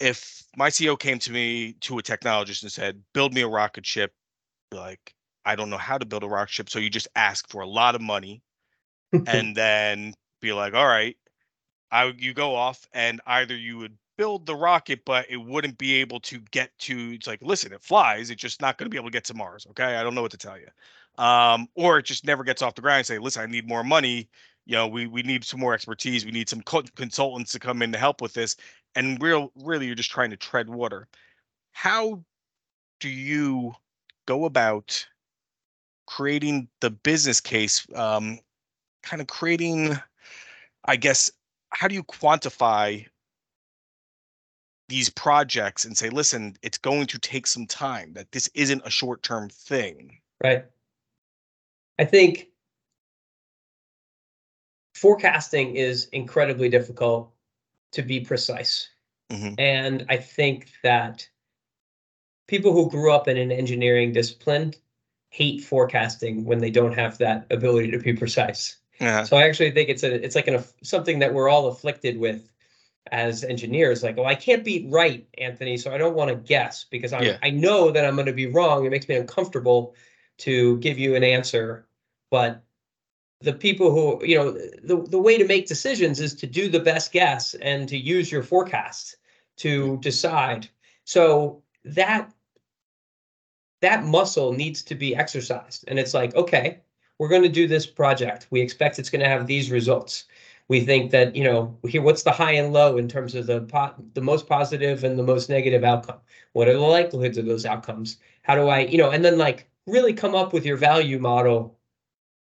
[0.00, 3.84] if my CEO came to me to a technologist and said, "Build me a rocket
[3.86, 4.14] ship,"
[4.72, 5.14] like
[5.44, 7.66] I don't know how to build a rocket ship, so you just ask for a
[7.66, 8.42] lot of money
[9.26, 11.16] and then be like, "All right,
[11.90, 15.78] I would- you go off and either you would build the rocket, but it wouldn't
[15.78, 17.14] be able to get to.
[17.14, 19.34] It's like, listen, it flies, it's just not going to be able to get to
[19.34, 19.66] Mars.
[19.70, 20.68] Okay, I don't know what to tell you,
[21.18, 22.98] um, or it just never gets off the ground.
[22.98, 24.30] And say, listen, I need more money.
[24.64, 26.24] You know, we we need some more expertise.
[26.24, 28.56] We need some co- consultants to come in to help with this.
[28.94, 31.08] And real, really, you're just trying to tread water.
[31.72, 32.22] How
[33.00, 33.74] do you
[34.26, 35.06] go about
[36.06, 37.86] creating the business case?
[37.94, 38.40] Um,
[39.02, 39.96] kind of creating,
[40.84, 41.30] I guess,
[41.70, 43.06] how do you quantify
[44.88, 48.90] these projects and say, listen, it's going to take some time, that this isn't a
[48.90, 50.18] short term thing?
[50.42, 50.64] right?
[51.98, 52.48] I think
[54.94, 57.32] forecasting is incredibly difficult
[57.92, 58.88] to be precise.
[59.30, 59.54] Mhm.
[59.58, 61.28] And I think that
[62.46, 64.74] people who grew up in an engineering discipline
[65.30, 68.76] hate forecasting when they don't have that ability to be precise.
[69.00, 69.22] Yeah.
[69.24, 72.48] So I actually think it's a it's like an something that we're all afflicted with
[73.12, 74.02] as engineers.
[74.02, 77.22] Like, oh, I can't be right, Anthony, so I don't want to guess because I
[77.22, 77.38] Yeah.
[77.42, 78.84] I know that I'm going to be wrong.
[78.84, 79.94] It makes me uncomfortable
[80.38, 81.87] to give you an answer.
[82.30, 82.62] But
[83.40, 86.80] the people who you know the the way to make decisions is to do the
[86.80, 89.16] best guess and to use your forecast
[89.58, 90.68] to decide.
[91.04, 92.32] So that
[93.80, 95.84] that muscle needs to be exercised.
[95.88, 96.80] And it's like, okay,
[97.18, 98.48] we're going to do this project.
[98.50, 100.24] We expect it's going to have these results.
[100.68, 103.62] We think that, you know, here, what's the high and low in terms of the
[103.62, 106.18] po- the most positive and the most negative outcome?
[106.52, 108.18] What are the likelihoods of those outcomes?
[108.42, 111.77] How do I, you know, and then like really come up with your value model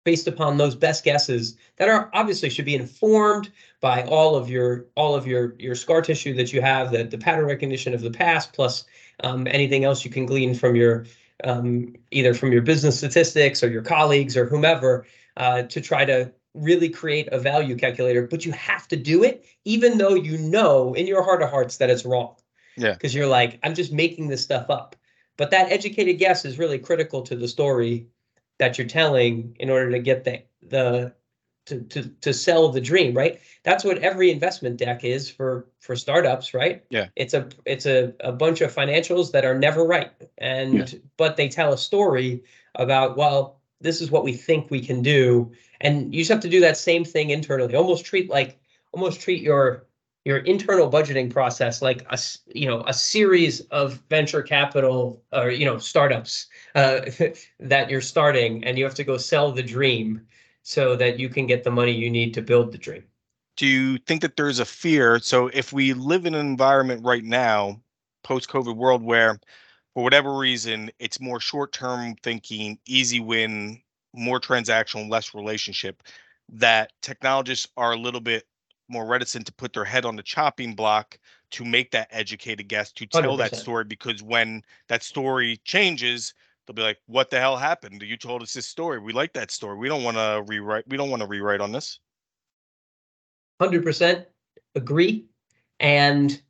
[0.04, 4.86] based upon those best guesses that are obviously should be informed by all of your
[4.96, 8.10] all of your your scar tissue that you have, that the pattern recognition of the
[8.10, 8.84] past, plus
[9.24, 11.06] um, anything else you can glean from your
[11.44, 16.32] um, either from your business statistics or your colleagues or whomever uh, to try to
[16.54, 18.26] really create a value calculator.
[18.26, 21.78] But you have to do it, even though you know in your heart of hearts
[21.78, 22.36] that it's wrong.
[22.76, 22.92] Yeah.
[22.92, 24.96] Because you're like, I'm just making this stuff up.
[25.36, 28.06] But that educated guess is really critical to the story
[28.62, 31.12] that you're telling in order to get the the
[31.66, 33.40] to to to sell the dream, right?
[33.64, 36.84] That's what every investment deck is for for startups, right?
[36.88, 37.08] Yeah.
[37.16, 40.12] It's a it's a, a bunch of financials that are never right.
[40.38, 40.98] And Yeah.
[41.16, 42.44] but they tell a story
[42.76, 45.50] about, well, this is what we think we can do.
[45.80, 47.74] And you just have to do that same thing internally.
[47.74, 48.60] Almost treat like
[48.92, 49.86] almost treat your
[50.24, 52.18] your internal budgeting process like a
[52.54, 57.00] you know a series of venture capital or you know startups uh,
[57.60, 60.26] that you're starting and you have to go sell the dream
[60.62, 63.04] so that you can get the money you need to build the dream
[63.56, 65.18] Do you think that there's a fear?
[65.18, 67.80] So if we live in an environment right now,
[68.24, 69.38] post COVID world, where
[69.94, 73.82] for whatever reason it's more short term thinking, easy win,
[74.14, 76.02] more transactional, less relationship,
[76.48, 78.44] that technologists are a little bit
[78.92, 81.18] more reticent to put their head on the chopping block
[81.50, 83.56] to make that educated guess to tell that 100%.
[83.56, 86.34] story because when that story changes
[86.66, 88.02] they'll be like what the hell happened?
[88.02, 89.00] You told us this story.
[89.00, 89.76] We like that story.
[89.76, 91.98] We don't want to rewrite we don't want to rewrite on this.
[93.60, 94.26] 100%
[94.74, 95.26] agree
[95.80, 96.40] and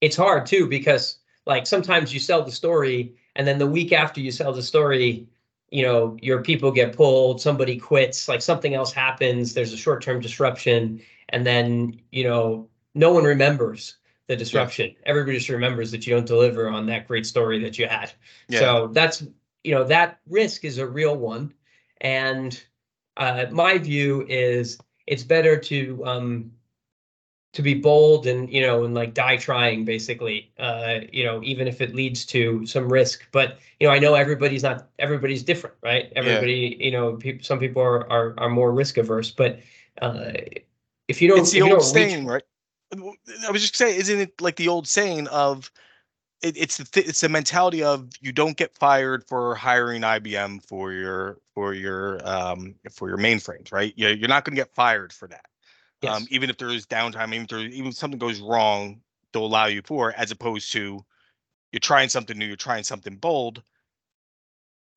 [0.00, 4.20] it's hard too because like sometimes you sell the story and then the week after
[4.20, 5.26] you sell the story
[5.72, 10.20] you know your people get pulled somebody quits like something else happens there's a short-term
[10.20, 13.96] disruption and then you know no one remembers
[14.32, 14.94] the disruption.
[15.04, 18.12] Everybody just remembers that you don't deliver on that great story that you had.
[18.48, 18.60] Yeah.
[18.60, 19.24] So that's
[19.64, 21.54] you know that risk is a real one,
[22.00, 22.60] and
[23.16, 26.52] uh, my view is it's better to um,
[27.52, 31.68] to be bold and you know and like die trying basically uh you know even
[31.68, 35.76] if it leads to some risk but you know i know everybody's not everybody's different
[35.82, 39.60] right everybody you know people some people are, are are more risk averse but
[40.00, 40.32] uh
[41.08, 42.42] if you don't it's the old reach- saying, right?
[42.94, 45.70] I was just saying, isn't it like the old saying of
[46.42, 50.64] it, it's the th- it's the mentality of you don't get fired for hiring IBM
[50.66, 53.92] for your for your um for your mainframes, right?
[53.96, 55.44] You're, you're not going to get fired for that.
[56.02, 56.16] Yes.
[56.16, 59.00] Um, even if there is downtime, even if there, even if something goes wrong,
[59.32, 61.04] they'll allow you for, as opposed to
[61.72, 63.62] you're trying something new, you're trying something bold.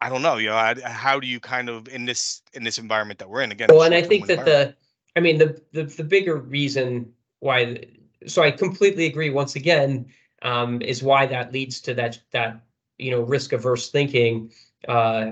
[0.01, 2.77] I don't know, you know, I- how do you kind of in this in this
[2.77, 3.69] environment that we're in again?
[3.69, 4.75] Well, and I think that the,
[5.15, 7.85] I mean, the, the, the bigger reason why,
[8.27, 10.07] so I completely agree once again,
[10.41, 12.61] um, is why that leads to that, that,
[12.97, 14.51] you know, risk averse thinking.
[14.87, 15.31] Uh,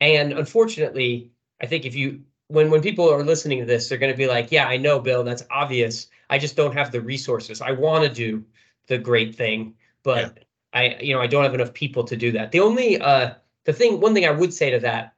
[0.00, 4.14] and unfortunately, I think if you, when, when people are listening to this, they're gonna
[4.14, 6.08] be like, yeah, I know, Bill, that's obvious.
[6.30, 7.60] I just don't have the resources.
[7.60, 8.44] I want to do
[8.86, 12.52] the great thing, but I, you know, I don't have enough people to do that.
[12.52, 15.14] The only, uh, the thing, one thing I would say to that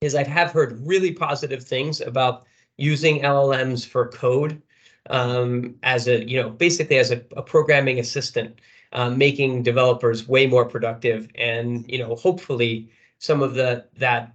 [0.00, 2.46] is I have heard really positive things about
[2.78, 4.62] using LLMs for code
[5.10, 8.60] um, as a, you know, basically as a, a programming assistant,
[8.92, 11.28] um, making developers way more productive.
[11.34, 14.34] And, you know, hopefully some of the, that,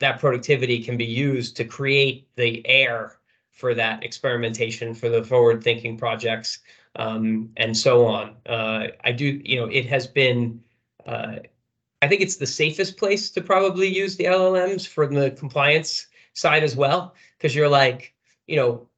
[0.00, 3.16] that productivity can be used to create the air
[3.50, 6.60] for that experimentation, for the forward thinking projects,
[6.96, 8.34] um, and so on.
[8.46, 10.60] Uh, I do, you know, it has been,
[11.06, 11.36] uh,
[12.02, 16.64] I think it's the safest place to probably use the LLMs from the compliance side
[16.64, 18.14] as well, because you're like,
[18.46, 18.88] you know,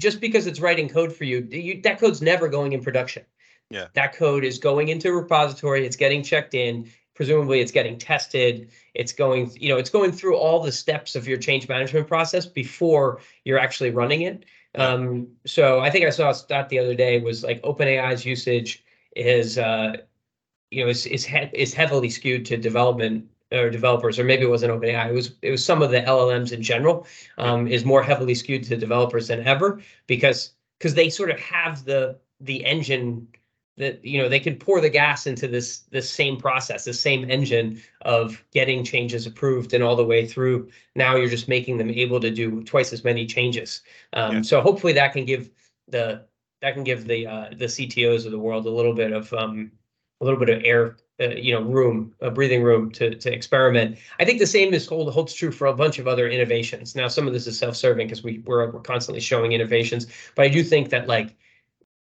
[0.00, 3.24] just because it's writing code for you, you that code's never going in production.
[3.70, 3.86] Yeah.
[3.92, 8.70] That code is going into a repository, it's getting checked in, presumably it's getting tested,
[8.94, 12.46] it's going, you know, it's going through all the steps of your change management process
[12.46, 14.46] before you're actually running it.
[14.76, 18.82] Um, so I think I saw a stat the other day was like OpenAI's usage
[19.16, 19.98] is uh,
[20.70, 24.48] you know, is is he- is heavily skewed to development or developers, or maybe it
[24.48, 25.10] wasn't OpenAI.
[25.10, 27.06] It was it was some of the LLMs in general.
[27.36, 31.84] Um, is more heavily skewed to developers than ever because because they sort of have
[31.84, 33.28] the the engine
[33.80, 37.30] that you know they can pour the gas into this this same process, the same
[37.30, 40.68] engine of getting changes approved and all the way through.
[40.94, 43.82] Now you're just making them able to do twice as many changes.
[44.12, 44.42] Um, Yeah.
[44.42, 45.50] So hopefully that can give
[45.88, 46.24] the
[46.62, 49.72] that can give the uh, the CTOs of the world a little bit of um,
[50.20, 53.98] a little bit of air, uh, you know, room, uh, breathing room to to experiment.
[54.18, 56.94] I think the same is hold, holds true for a bunch of other innovations.
[56.94, 60.48] Now, some of this is self-serving because we we're, we're constantly showing innovations, but I
[60.48, 61.34] do think that like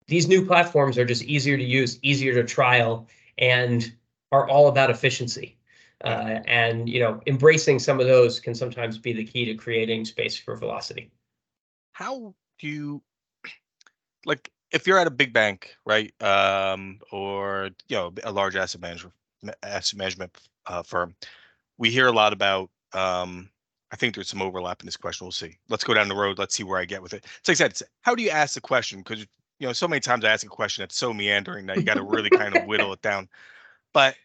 [0.09, 3.07] these new platforms are just easier to use, easier to trial,
[3.39, 3.93] and
[4.33, 5.57] are all about efficiency.
[6.05, 10.05] Uh, and you know, embracing some of those can sometimes be the key to creating
[10.05, 11.11] space for velocity.
[11.93, 13.03] how do you
[14.27, 18.81] like if you're at a big bank right um or you know a large asset
[18.81, 19.15] management
[19.63, 21.15] asset management uh, firm
[21.79, 23.49] we hear a lot about um
[23.93, 25.25] i think there's some overlap in this question.
[25.25, 25.59] We'll see.
[25.69, 26.39] Let's go down the road.
[26.39, 27.25] Let's see where i get with it.
[27.43, 28.99] So like i said how do you ask the question?
[28.99, 29.27] Because
[29.59, 31.95] you know so many times i ask a question that's so meandering that you got
[31.95, 33.29] to really kind of whittle it down.
[33.93, 34.17] But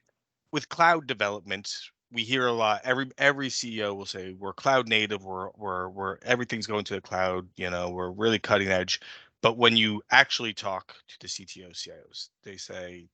[0.51, 1.75] with cloud development
[2.11, 6.17] we hear a lot every every ceo will say we're cloud native we're we're, we're
[6.23, 8.99] everything's going to the cloud you know we're really cutting edge.
[9.41, 13.07] But when you actually talk to the cto cios they say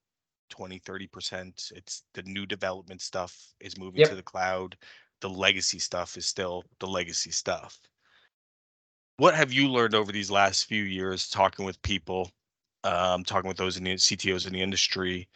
[0.49, 4.05] 20 30% it's the new development stuff is moving Yep.
[4.05, 4.77] to the cloud.
[5.21, 7.79] The legacy stuff is still the legacy stuff
[9.19, 12.31] what have you learned over these last few years talking with people
[12.85, 15.27] um, talking with those in the ctos in the industry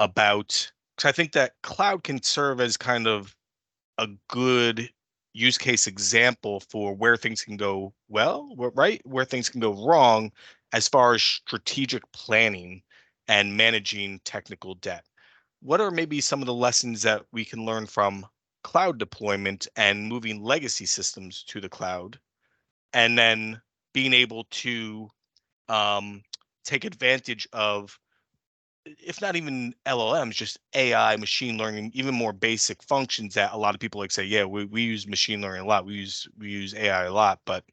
[0.00, 3.36] about because I think that cloud can serve as kind of
[3.98, 4.90] a good
[5.32, 9.00] use case example for where things can go well, right?
[9.06, 10.32] Where things can go wrong
[10.72, 12.82] as far as strategic planning
[13.28, 15.04] and managing technical debt.
[15.60, 18.26] What are maybe some of the lessons that we can learn from
[18.64, 22.18] cloud deployment and moving legacy systems to the cloud?
[22.92, 23.60] And then
[23.92, 25.08] being able to
[25.68, 26.22] um,
[26.64, 27.98] take advantage of
[28.84, 33.74] if not even LLMs, just AI, machine learning, even more basic functions that a lot
[33.74, 36.48] of people like say, yeah, we, we use machine learning a lot, we use we
[36.50, 37.64] use AI a lot, but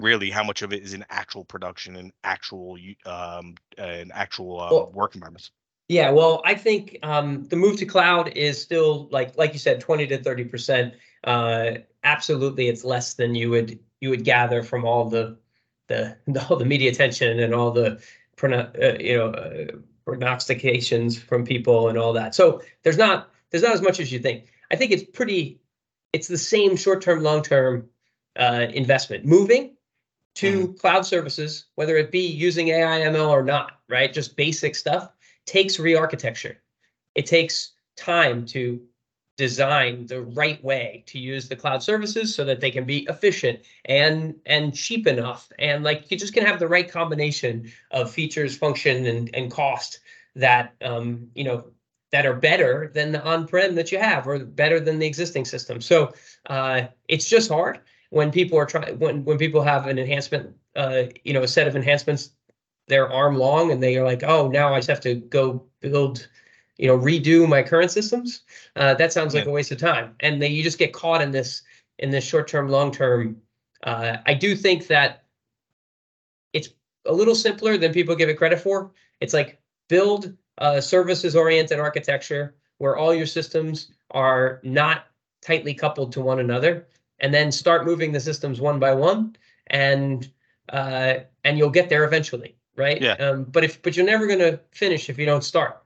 [0.00, 2.76] really, how much of it is in actual production and actual
[3.06, 5.50] um and actual uh, Well- work environments?
[5.88, 9.80] Yeah, well, I think um, the move to cloud is still like like you said,
[9.80, 10.94] twenty to thirty percent.
[11.24, 11.72] Uh,
[12.02, 15.38] absolutely, it's less than you would you would gather from all the
[15.86, 18.02] the, the all the media attention and all the
[18.42, 19.66] uh, you know uh,
[20.04, 22.34] prognostications from people and all that.
[22.34, 24.52] So there's not there's not as much as you think.
[24.70, 25.60] I think it's pretty.
[26.12, 27.88] It's the same short term, long term
[28.36, 29.24] uh, investment.
[29.24, 29.76] Moving
[30.34, 30.78] to mm.
[30.78, 34.12] cloud services, whether it be using AI ML or not, right?
[34.12, 35.10] Just basic stuff
[35.46, 36.58] takes re-architecture.
[37.14, 38.80] It takes time to
[39.36, 43.60] design the right way to use the cloud services so that they can be efficient
[43.86, 45.50] and and cheap enough.
[45.58, 50.00] And like you just can have the right combination of features function and, and cost
[50.36, 51.64] that um, you know
[52.10, 55.80] that are better than the on-prem that you have or better than the existing system.
[55.80, 56.12] So
[56.46, 57.80] uh, it's just hard
[58.10, 61.66] when people are trying when when people have an enhancement uh, you know a set
[61.66, 62.30] of enhancements
[62.88, 66.28] they're arm long and they are like oh now i just have to go build
[66.78, 68.42] you know redo my current systems
[68.76, 69.50] uh, that sounds like yeah.
[69.50, 70.14] a waste of time.
[70.20, 71.62] And then you just get caught in this
[71.98, 73.36] in this short term long term
[73.84, 75.24] uh, i do think that
[76.52, 76.70] it's
[77.06, 78.92] a little simpler than people give it credit for.
[79.20, 85.06] It's like build a services oriented architecture where all your systems are not
[85.40, 86.86] tightly coupled to one another
[87.20, 89.36] and then start moving the systems one by one
[89.68, 90.30] and
[90.68, 91.14] uh,
[91.44, 93.02] and you'll get there eventually right?
[93.02, 93.12] Yeah.
[93.14, 95.81] Um, but if but you're never going to finish if you don't start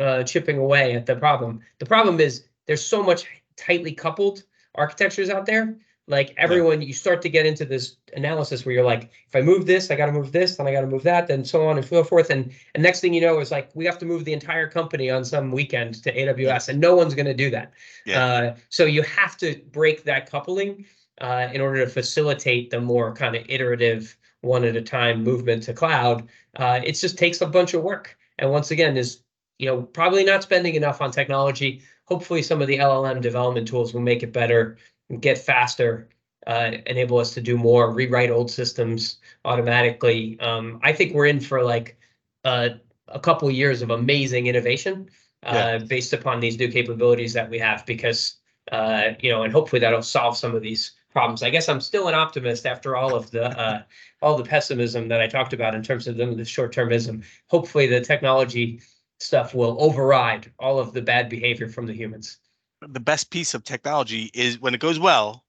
[0.00, 1.60] uh, chipping away at the problem.
[1.78, 3.26] The problem is there's so much
[3.56, 5.76] tightly coupled architectures out there.
[6.08, 6.88] Like everyone, yeah.
[6.88, 9.94] you start to get into this analysis where you're like, if I move this, I
[9.94, 12.02] got to move this, then I got to move that, then so on and so
[12.02, 12.28] forth.
[12.30, 15.10] And and next thing you know is like we have to move the entire company
[15.10, 16.60] on some weekend to AWS, yeah.
[16.68, 17.72] and no one's going to do that.
[18.04, 18.24] Yeah.
[18.24, 20.84] Uh, so you have to break that coupling
[21.20, 25.62] uh, in order to facilitate the more kind of iterative, one at a time movement
[25.64, 26.28] to cloud.
[26.56, 28.18] Uh, it just takes a bunch of work.
[28.38, 29.21] And once again, is
[29.62, 31.82] you know, probably not spending enough on technology.
[32.06, 34.76] Hopefully, some of the LLM development tools will make it better,
[35.20, 36.08] get faster,
[36.48, 40.36] uh, enable us to do more, rewrite old systems automatically.
[40.40, 41.96] Um, I think we're in for like
[42.44, 42.70] uh,
[43.06, 45.08] a couple years of amazing innovation
[45.44, 45.78] uh, yeah.
[45.78, 47.86] based upon these new capabilities that we have.
[47.86, 48.38] Because
[48.72, 51.44] uh, you know, and hopefully that'll solve some of these problems.
[51.44, 53.82] I guess I'm still an optimist after all of the uh,
[54.22, 57.24] all the pessimism that I talked about in terms of the, the short termism.
[57.46, 58.80] Hopefully, the technology
[59.22, 62.38] stuff will override all of the bad behavior from the humans.
[62.80, 65.44] The best piece of technology is when it goes well,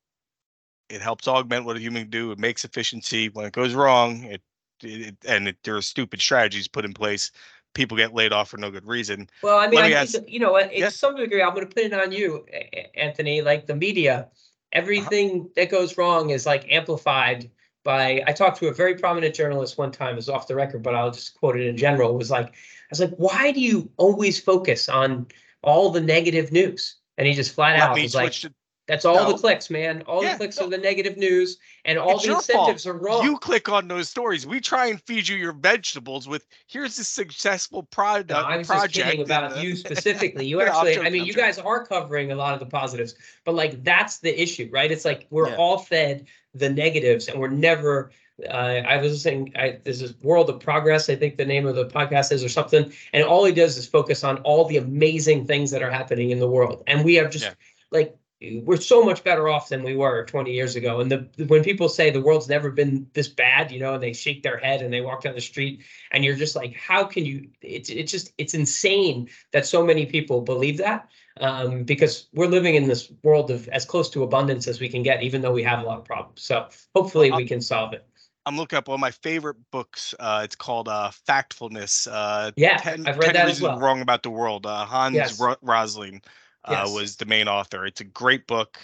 [0.90, 2.32] it helps augment what a human can do.
[2.32, 3.30] It makes efficiency.
[3.30, 4.42] When it goes wrong, it,
[4.82, 7.32] it and it, there are stupid strategies put in place.
[7.74, 9.28] People get laid off for no good reason.
[9.42, 10.90] Well, I mean, I ask, think, you know, to yeah.
[10.90, 12.46] some degree, I'm going to put it on you,
[12.94, 13.42] Anthony.
[13.42, 14.26] Like the media, uh-huh.
[14.74, 15.50] everything uh-huh.
[15.56, 17.50] that goes wrong is like amplified
[17.84, 18.24] by.
[18.28, 20.18] I talked to a very prominent journalist one time.
[20.18, 22.12] Is off the record, but I'll just quote it in general.
[22.12, 22.52] It was like I
[22.90, 25.28] was like, why do you always focus on
[25.62, 26.96] all the negative news?
[27.18, 28.54] And he just flat Let out was like, to,
[28.88, 29.32] that's all no.
[29.32, 30.04] the clicks, man.
[30.08, 30.66] All yeah, the clicks no.
[30.66, 32.96] are the negative news, and all it's the incentives fault.
[32.96, 33.24] are wrong.
[33.24, 34.46] You click on those stories.
[34.46, 38.32] We try and feed you your vegetables with here's a successful product.
[38.32, 38.94] No, I was project.
[38.94, 40.46] just kidding about you specifically.
[40.46, 43.16] You actually, I mean, you guys are covering a lot of the positives,
[43.46, 44.92] but like that's the issue, right?
[44.92, 45.56] It's like we're yeah.
[45.56, 48.12] all fed the negatives, and we're never
[48.50, 51.76] uh, I was saying I, there's this World of Progress, I think the name of
[51.76, 55.46] the podcast is or something, and all he does is focus on all the amazing
[55.46, 57.54] things that are happening in the world, and we have just yeah.
[57.92, 58.18] like
[58.64, 61.00] we're so much better off than we were 20 years ago.
[61.00, 64.14] And the when people say the world's never been this bad, you know, and they
[64.14, 65.82] shake their head and they walk down the street,
[66.12, 67.48] and you're just like, how can you?
[67.62, 72.76] It's it's just it's insane that so many people believe that um, because we're living
[72.76, 75.64] in this world of as close to abundance as we can get, even though we
[75.64, 76.44] have a lot of problems.
[76.44, 78.06] So hopefully we can solve it.
[78.46, 80.14] I'm looking up one of my favorite books.
[80.20, 82.08] Uh, it's called uh, Factfulness.
[82.12, 83.80] Uh, yeah, 10, I've read 10 that Reasons as well.
[83.80, 84.66] Wrong About the World.
[84.66, 85.42] Uh, Hans yes.
[85.62, 86.22] Rosling
[86.66, 86.94] uh, yes.
[86.94, 87.86] was the main author.
[87.86, 88.80] It's a great book.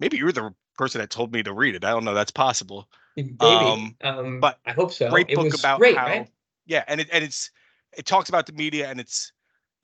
[0.00, 1.84] Maybe you're the person that told me to read it.
[1.84, 2.14] I don't know.
[2.14, 2.88] That's possible.
[3.16, 3.36] Maybe.
[3.40, 5.10] Um, um, but I hope so.
[5.10, 6.06] Great it book about great, how.
[6.06, 6.30] Right?
[6.66, 7.50] Yeah, and it and it's
[7.96, 9.32] it talks about the media and it's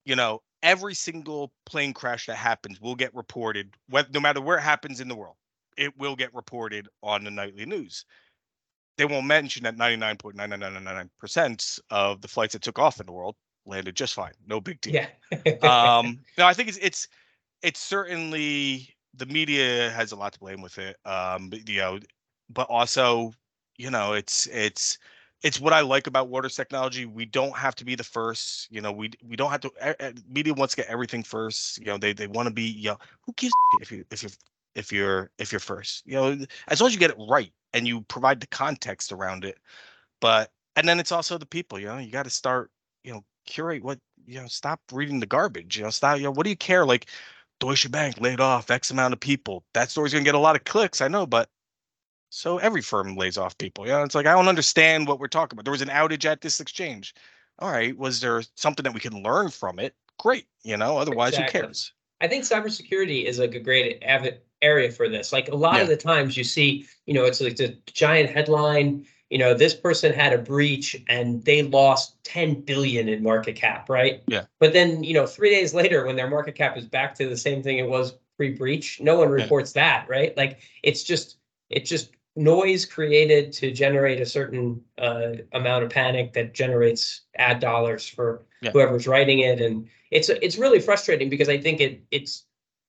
[0.05, 4.63] you know every single plane crash that happens will get reported, no matter where it
[4.63, 5.37] happens in the world.
[5.77, 8.05] It will get reported on the nightly news
[8.97, 13.35] they won't mention that 99.99999% of the flights that took off in the world
[13.67, 14.33] landed just fine.
[14.47, 14.95] No big deal.
[14.95, 15.09] Yeah.
[15.63, 17.09] um, no, I think it's it's
[17.63, 20.97] it's certainly the media has a lot to blame with it.
[21.05, 21.99] Um, but, you know,
[22.49, 23.33] but also,
[23.77, 24.99] you know, it's it's
[25.43, 27.05] it's what I like about Waters technology.
[27.05, 28.69] We don't have to be the first.
[28.71, 30.25] You know, we we don't have to.
[30.29, 31.79] media wants to get everything first.
[31.79, 32.63] You know, they they want to be.
[32.65, 34.31] You know, who gives if you if you
[34.75, 36.03] if you're if you're first.
[36.07, 39.45] You know, as long as you get it right and you provide the context around
[39.45, 39.59] it.
[40.21, 41.79] But and then it's also the people.
[41.79, 42.71] You know, you got to start.
[43.05, 44.47] You know, curate what you know.
[44.49, 45.77] Stop reading the garbage.
[45.77, 46.19] You know, stop.
[46.19, 46.87] You know, what do you care?
[46.87, 47.09] Like
[47.61, 49.65] Deutsche Bank laid off X amount of people.
[49.75, 51.01] That story's gonna get a lot of clicks.
[51.01, 51.51] I know, but
[52.37, 53.87] So every firm lays off people.
[53.89, 55.65] Yeah, it's like I don't understand what we're talking about.
[55.65, 57.15] There was an outage at this exchange.
[57.61, 59.95] All right, was there something that we can learn from it?
[60.19, 60.99] Great, you know.
[60.99, 61.61] Otherwise, Exactly.
[61.61, 61.93] who cares?
[62.21, 65.33] I think cybersecurity is like a great av- area for this.
[65.33, 69.07] Like a lot of the times you see, you know, it's like the giant headline,
[69.31, 73.89] you know, this person had a breach and they lost 10 billion in market cap,
[73.89, 74.23] right?
[74.27, 74.45] Yeah.
[74.61, 77.37] But then, you know, three days later, when their market cap is back to the
[77.37, 79.37] same thing it was pre-breach, no one Yeah.
[79.37, 80.37] reports that, right?
[80.37, 81.39] Like it's just,
[81.71, 87.61] it's just noise created to generate a certain uh, amount of panic that generates ad
[87.61, 88.73] dollars for Yeah.
[88.73, 89.61] whoever's writing it.
[89.61, 92.45] And it's, it's really frustrating because I think it, it's,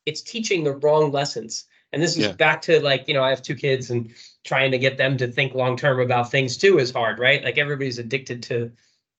[0.05, 1.65] it's teaching the wrong lessons.
[1.93, 2.33] And this is Yeah.
[2.33, 5.27] back to like, you know, I have two kids and trying to get them to
[5.27, 7.43] think long term about things too is hard, right?
[7.43, 8.71] Like everybody's addicted to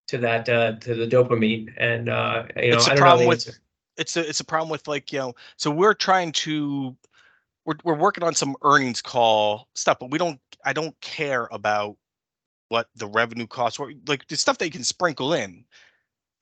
[0.07, 1.73] to that uh to the dopamine.
[1.78, 3.59] And uh you know, It's a I don't problem with-
[3.97, 6.95] it's a it's a problem with like you know so we're trying to
[7.68, 11.95] we're, we're working on some earnings call stuff but we don't i don't care about
[12.70, 15.63] what the revenue costs or like the stuff that you can sprinkle in.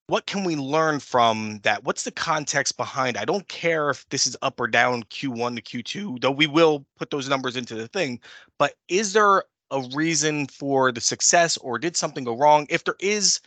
[0.07, 1.84] What can we learn from that?
[1.84, 3.17] What's the context behind?
[3.17, 6.86] I don't care if this is up or down q1 to q2 though we will
[6.97, 8.19] put those numbers into the thing
[8.59, 12.67] but is there a reason for the success or did something go wrong?
[12.69, 13.39] If there is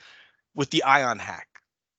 [0.54, 1.46] with the ion hack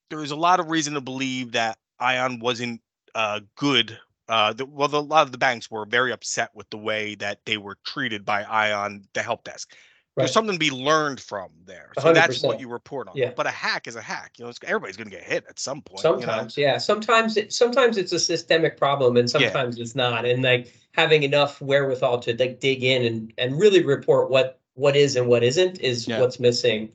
[0.09, 2.82] there is a lot of reason to believe that Ion wasn't
[3.13, 3.97] uh, good.
[4.30, 7.15] Uh, the, well, the, a lot of the banks were very upset with the way
[7.15, 9.73] that they were treated by Ion, the help desk.
[10.15, 10.23] Right.
[10.23, 11.91] There's something to be learned from there.
[11.99, 13.15] So that's what you report on.
[13.15, 13.32] Yeah.
[13.36, 14.34] But a hack is a hack.
[14.38, 16.01] You know, it's, everybody's going to get hit at some point.
[16.01, 16.77] Sometimes, yeah.
[16.77, 19.39] Sometimes it sometimes it's a systemic problem and Yeah.
[19.39, 20.25] sometimes it's not.
[20.25, 24.95] And like having enough wherewithal to like dig in and and really report what what
[24.95, 26.19] is and what isn't is Yeah.
[26.19, 26.91] what's missing.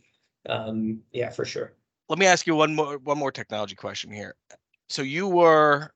[0.49, 1.72] Um yeah, for sure.
[2.11, 4.35] Let me ask you one more one more technology question here.
[4.91, 5.93] So you were,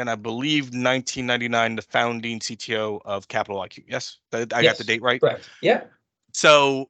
[0.00, 3.84] and I believe 1999, the founding CTO of Capital IQ.
[3.86, 5.20] Yes, I, I got the date right.
[5.20, 5.48] Correct.
[5.62, 5.84] Yeah.
[6.32, 6.88] So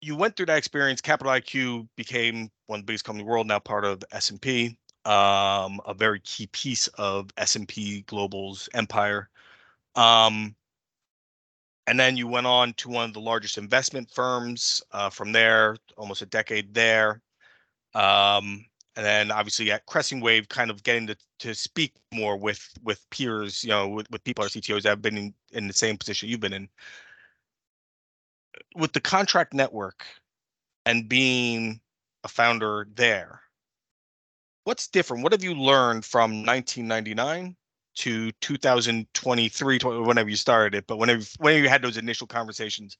[0.00, 1.00] you went through that experience.
[1.00, 4.30] Capital IQ became one of the biggest company in the world, now part of S
[4.30, 9.28] and P, um, a very key piece of S and P Global's empire.
[9.96, 10.54] Um,
[11.86, 14.82] and then you went on to one of the largest investment firms.
[14.92, 17.20] Uh, from there, almost a decade there.
[17.94, 18.64] Um,
[18.96, 23.08] and then obviously at Cresting Wave, kind of getting to, to speak more with with
[23.10, 25.96] peers, you know, with, with people at CTOs that have been in, in the same
[25.96, 26.68] position you've been in
[28.74, 30.04] with the contract network
[30.86, 31.80] and being
[32.24, 33.40] a founder there,
[34.64, 35.22] what's different?
[35.22, 37.56] What have you learned from 1999
[37.96, 42.96] to 2023, whenever you started it, but whenever whenever you had those initial conversations,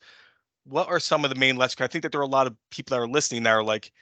[0.64, 1.80] what are some of the main lessons?
[1.80, 3.92] I think that there are a lot of people that are listening that are like,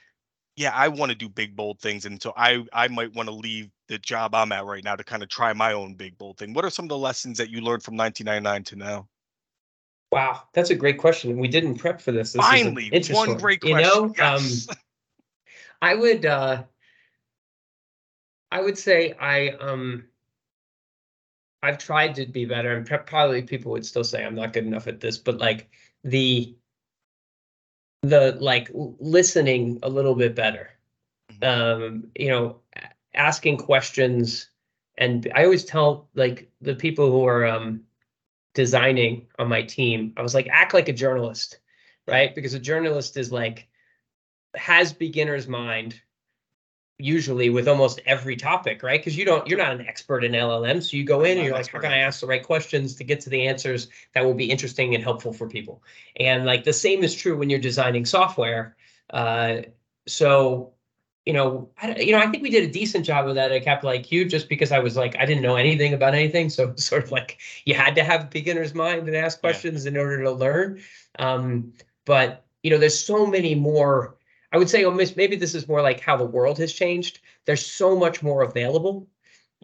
[0.59, 3.33] yeah, I want to do big bold things, and so I I might want to
[3.33, 6.37] leave the job I'm at right now to kind of try my own big bold
[6.37, 6.53] thing.
[6.53, 9.07] What are some of the lessons that you learned from 1999 to now?
[10.11, 11.37] Wow, that's a great question.
[11.37, 12.33] We didn't prep for this.
[12.33, 13.89] This Finally, one great You question.
[13.89, 14.67] know, Yes.
[14.69, 14.77] um,
[15.81, 16.63] I would uh
[18.51, 20.03] I would say I um
[21.63, 24.87] I've tried to be better and probably people would still say I'm not good enough
[24.87, 25.69] at this, but like
[26.03, 26.53] the
[28.01, 30.71] the like listening a little bit better.
[31.41, 32.59] Um, you know,
[33.13, 34.49] asking questions
[34.97, 37.81] and I always tell like the people who are um
[38.53, 41.59] designing on my team, I was like act like a journalist,
[42.07, 42.35] right?
[42.35, 43.67] Because a journalist is like
[44.55, 45.99] has beginner's mind
[46.99, 48.99] usually with almost every topic, right?
[48.99, 51.55] Because you don't, you're not an expert in LLM, so you go in and you're
[51.55, 54.33] like, how can I ask the right questions to get to the answers that will
[54.33, 55.81] be interesting and helpful for people?
[56.17, 58.75] And like the same is true when you're designing software.
[59.11, 59.61] Uh,
[60.07, 60.73] so,
[61.25, 63.63] you know, I, you know, I think we did a decent job of that at
[63.63, 67.03] Capital IQ, just because I was like, I didn't know anything about anything, so sort
[67.03, 69.51] of like you had to have a beginner's mind and ask Yeah.
[69.51, 70.81] questions in order to learn.
[71.17, 71.73] Um,
[72.05, 74.17] but you know, there's so many more.
[74.51, 77.19] I would say almost maybe this is more like how the world has changed.
[77.45, 79.07] There's so much more available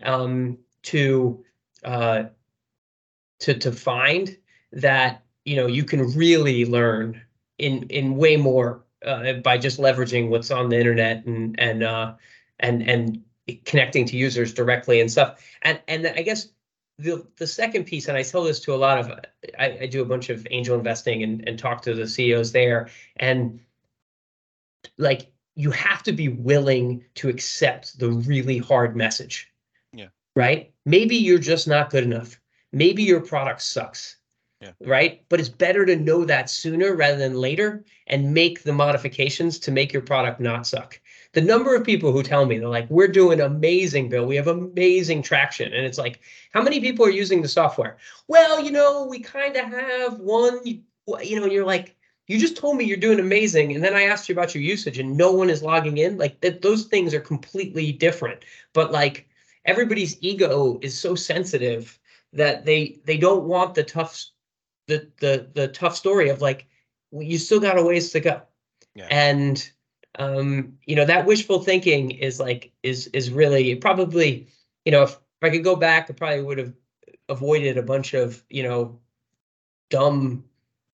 [0.03, 1.43] um, to
[1.83, 2.23] uh,
[3.39, 4.37] to to find
[4.71, 7.21] that you know you can really learn
[7.57, 12.13] in in way more uh, by just leveraging what's on the internet and and uh,
[12.59, 13.23] and and
[13.65, 15.43] connecting to users directly and stuff.
[15.61, 16.49] And and I guess
[16.97, 19.11] the the second piece, and I tell this to a lot of
[19.59, 22.89] I, I do a bunch of angel investing and and talk to the CEOs there,
[23.17, 23.59] and
[24.97, 29.51] like you have to be willing to accept the really hard message.
[29.93, 30.07] Yeah.
[30.35, 30.73] Right?
[30.85, 32.39] Maybe you're just not good enough.
[32.71, 34.17] Maybe your product sucks.
[34.61, 34.71] Yeah.
[34.85, 35.23] Right.
[35.29, 39.71] But it's better to know that sooner rather than later and make the modifications to
[39.71, 40.99] make your product not suck.
[41.33, 44.25] The number of people who tell me they're like, we're doing amazing, Bill.
[44.25, 45.73] We have amazing traction.
[45.73, 46.21] And it's like,
[46.51, 47.97] how many people are using the software?
[48.27, 51.94] Well, you know, we kind of have one, you know, and you're like,
[52.27, 54.99] you just told me you're doing amazing and then i asked you about your usage
[54.99, 59.27] and no one is logging in like that those things are completely different but like
[59.65, 61.99] everybody's ego is so sensitive
[62.33, 64.25] that they they don't want the tough
[64.87, 66.67] the the the tough story of like
[67.11, 68.41] well, you still got a ways to go
[68.95, 69.07] Yeah.
[69.09, 69.69] and
[70.19, 74.47] um you know that wishful thinking is like is is really probably
[74.85, 76.73] you know if, if i could go back i probably would have
[77.29, 78.99] avoided a bunch of you know
[79.89, 80.43] dumb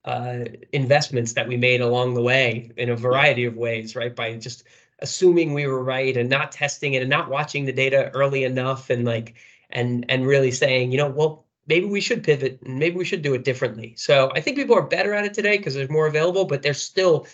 [0.06, 4.16] uh, investments that we made along the way in a variety of ways, right?
[4.16, 4.64] By just
[5.00, 8.90] assuming we were right and not testing it and not watching the data early enough
[8.90, 9.36] and like
[9.70, 13.22] and and really saying, you know, well, maybe we should pivot and maybe we should
[13.22, 13.94] do it differently.
[13.98, 16.82] So I think people are better at it today because there's more available, but there's
[16.82, 17.28] still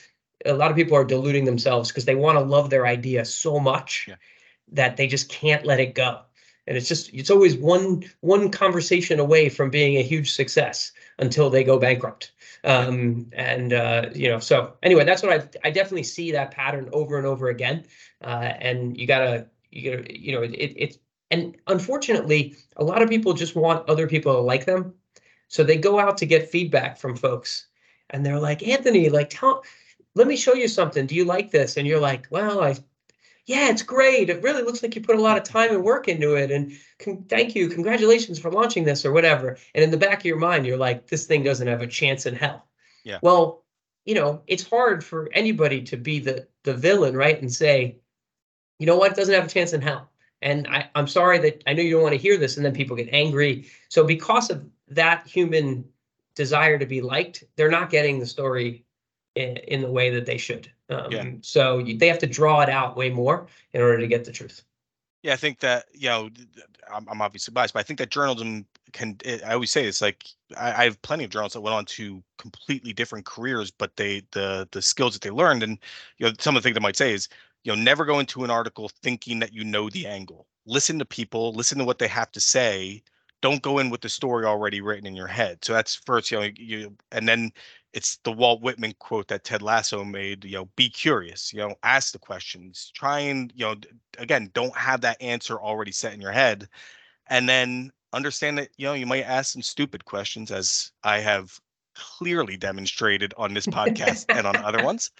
[0.46, 3.60] a lot of people are deluding themselves because they want to love their idea so
[3.60, 4.16] much Yeah.
[4.74, 6.22] that they just can't let it go.
[6.68, 11.50] And it's just it's always one one conversation away from being a huge success until
[11.50, 12.32] they go bankrupt.
[12.64, 16.90] Um, and uh, you know, so anyway, that's what I I definitely see that pattern
[16.92, 17.86] over and over again.
[18.24, 20.98] Uh, and you gotta you gotta you know it, it's
[21.32, 24.94] and unfortunately, a lot of people just want other people to like them,
[25.48, 27.68] so they go out to get feedback from folks,
[28.10, 29.64] and they're like, Anthony, like tell,
[30.16, 31.06] let me show you something.
[31.06, 31.78] Do you like this?
[31.78, 32.76] And you're like, well, I
[33.46, 34.30] yeah, it's great.
[34.30, 36.50] It really looks like you put a lot of time and work into it.
[36.52, 37.70] And con- thank you.
[37.70, 39.58] Congratulations for launching this or whatever.
[39.76, 42.26] And in the back of your mind, you're like, this thing doesn't have a chance
[42.26, 42.66] in hell.
[43.04, 43.20] Yeah.
[43.22, 43.64] Well,
[44.06, 47.40] you know, it's hard for anybody to be the the villain, right?
[47.40, 47.98] And say,
[48.80, 50.10] you know what, it doesn't have a chance in hell.
[50.42, 52.74] And I, I'm sorry that I know you don't want to hear this, and then
[52.74, 53.68] people get angry.
[53.90, 55.86] So because of that human
[56.36, 58.85] desire to be liked, they're not getting the story
[59.36, 60.72] in, in the way that they should.
[60.90, 61.26] Um, Yeah.
[61.42, 64.32] So you, they have to draw it out way more in order to get the
[64.32, 64.64] truth.
[65.24, 66.30] Yeah, I think that you know,
[66.94, 69.18] I'm, I'm obviously biased, but I think that journalism can.
[69.26, 70.26] It, I always say it's like
[70.56, 74.22] I, I have plenty of journalists that went on to completely different careers, but they
[74.32, 75.80] the the skills that they learned, and
[76.20, 77.28] you know, some of the things I might say is
[77.64, 80.48] you know, never go into an article thinking that you know the angle.
[80.68, 83.04] Listen to people, listen to what they have to say.
[83.42, 85.64] Don't go in with the story already written in your head.
[85.64, 87.52] So that's first, you know, you and then
[87.94, 91.76] it's the Walt Whitman quote that Ted Lasso made, you know, be curious, you know,
[91.84, 93.76] ask the questions, try and, you know,
[94.18, 96.68] again, don't have that answer already set in your head.
[97.28, 101.58] And then understand that, you know, you might ask some stupid questions as I have
[101.96, 105.12] clearly demonstrated on this podcast and on other ones.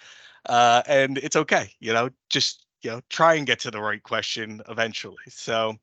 [0.46, 4.02] Uh, and it's okay, you know, just, you know, try and get to the right
[4.02, 5.16] question eventually.
[5.28, 5.76] So,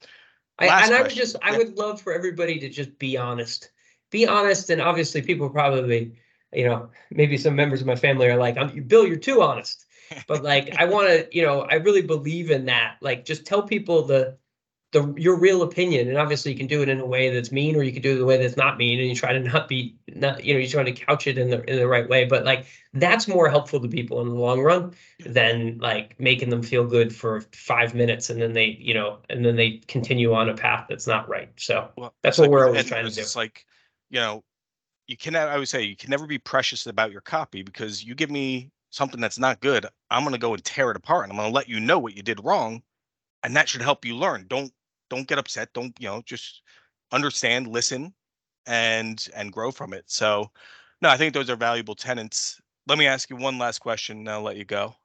[0.59, 3.71] I, and I would just, I would love for everybody to just be honest.
[4.11, 6.13] Be honest, and obviously, people probably,
[6.53, 9.85] you know, maybe some members of my family are like, "I'm- "Bill, you're too honest."
[10.27, 12.97] But like, I want to, you know, I really believe in that.
[13.01, 14.37] Like, just tell people the,
[14.93, 17.75] the your real opinion, and obviously, you can do it in a way that's mean,
[17.75, 19.39] or you can do it in a way that's not mean, and you try to
[19.39, 22.07] not be, not, you know, you try to couch it in the in the right
[22.07, 22.25] way.
[22.25, 24.93] But like, that's more helpful to people in the long run
[25.25, 29.43] than like making them feel good for five minutes and then they, you know, and
[29.43, 31.49] then they continue on a path that's not right.
[31.57, 33.21] So well, That's what like we're always trying to do.
[33.21, 33.65] It's like,
[34.11, 34.43] you know,
[35.07, 38.13] you cannot I would say, you can never be precious about your copy because you
[38.13, 41.31] give me something that's not good, I'm going to go and tear it apart and
[41.31, 42.83] I'm going to let you know what you did wrong.
[43.41, 44.45] And that should help you learn.
[44.47, 44.71] Don't,
[45.13, 45.71] don't get upset.
[45.73, 46.61] Don't, you know, just
[47.11, 48.13] understand, listen,
[48.65, 50.05] and, and grow from it.
[50.07, 50.49] So,
[51.01, 52.59] no, I think those are valuable tenants.
[52.87, 54.17] Let me ask you one last question.
[54.19, 54.95] and I'll let you go.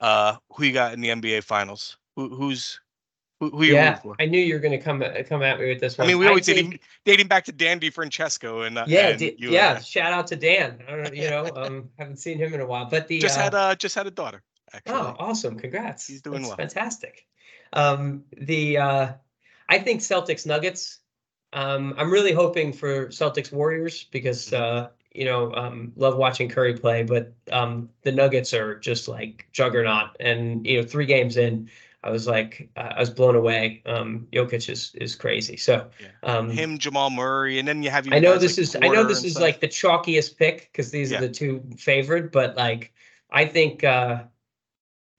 [0.00, 1.96] Uh, who you got in the NBA finals?
[2.16, 2.80] Who, who's,
[3.40, 4.00] who, who you yeah?
[4.18, 6.06] I knew you were going to come come at me with this one.
[6.06, 9.18] I mean, we always think- dating, dating back to Dan DiFrancesco and uh, Yeah, and
[9.18, 9.72] D- yeah.
[9.72, 10.82] uh, Shout out to Dan.
[10.88, 13.42] I don't, you know, um, haven't seen him in a while, but the just uh,
[13.42, 14.42] had uh just had a daughter
[14.72, 14.94] actually.
[14.94, 15.58] Oh, awesome!
[15.58, 16.06] Congrats.
[16.06, 16.56] He's doing That's well.
[16.56, 17.26] Fantastic.
[17.72, 19.12] Um, the uh,
[19.68, 21.00] I think Celtics Nuggets.
[21.52, 24.54] Um, I'm really hoping for Celtics Warriors because Mm-hmm.
[24.54, 29.46] uh, you know um, love watching Curry play, but um, the Nuggets are just like
[29.52, 30.16] juggernaut.
[30.20, 31.70] And you know, three games in,
[32.02, 33.82] I was like, uh, I was blown away.
[33.86, 35.56] Um, Jokic is is crazy.
[35.56, 35.88] So
[36.22, 38.06] um, Him, Jamal Murray, and then you have.
[38.10, 39.42] I know guys this like is I know this is stuff.
[39.42, 41.18] like the chalkiest pick because these Yeah.
[41.18, 42.92] are the two favored, but like
[43.30, 44.24] I think uh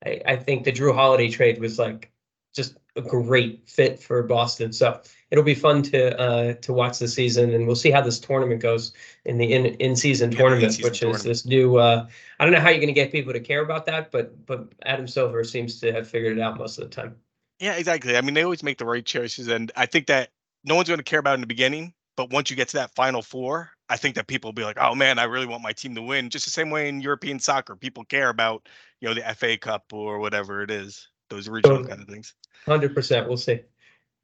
[0.06, 2.12] I, I think the Jrue Holiday trade was like
[2.54, 4.74] just a great fit for Boston.
[4.74, 8.20] So it'll be fun to uh to watch the season and we'll see how this
[8.20, 8.94] tournament goes
[9.26, 11.14] in the in in season Yeah, tournament, in-season which tournament.
[11.14, 12.08] is this new uh
[12.40, 15.08] I don't know how you're gonna get people to care about that, but but Adam
[15.08, 17.16] Silver seems to have figured it out most of the time.
[17.60, 18.16] Yeah, exactly.
[18.18, 20.30] I mean, they always make the right choices, and I think that
[20.64, 22.78] no one's going to care about it in the beginning, but once you get to
[22.78, 25.64] that final four, I think that people will be like, oh man, I really want
[25.64, 26.30] my team to win.
[26.30, 28.68] Just the same way in European soccer, people care about,
[29.02, 31.90] you know, the FA Cup or whatever it is, those regional Totally.
[31.90, 32.34] kind of things.
[32.66, 33.28] Hundred percent.
[33.28, 33.62] We'll see.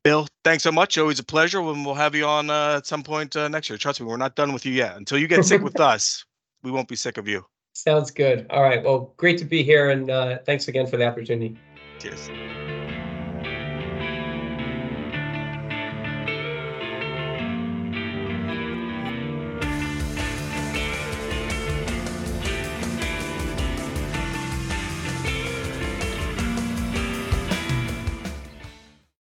[0.03, 0.97] Bill, thanks so much.
[0.97, 1.61] Always a pleasure.
[1.61, 3.77] And we'll have you on uh, at some point uh, next year.
[3.77, 4.97] Trust me, we're not done with you yet.
[4.97, 6.25] Until you get sick with us,
[6.61, 7.45] we won't be sick of you.
[7.73, 8.45] Sounds good.
[8.49, 8.83] All right.
[8.83, 11.57] Well, great to be here, and uh, thanks again for the opportunity.
[11.99, 12.29] Cheers.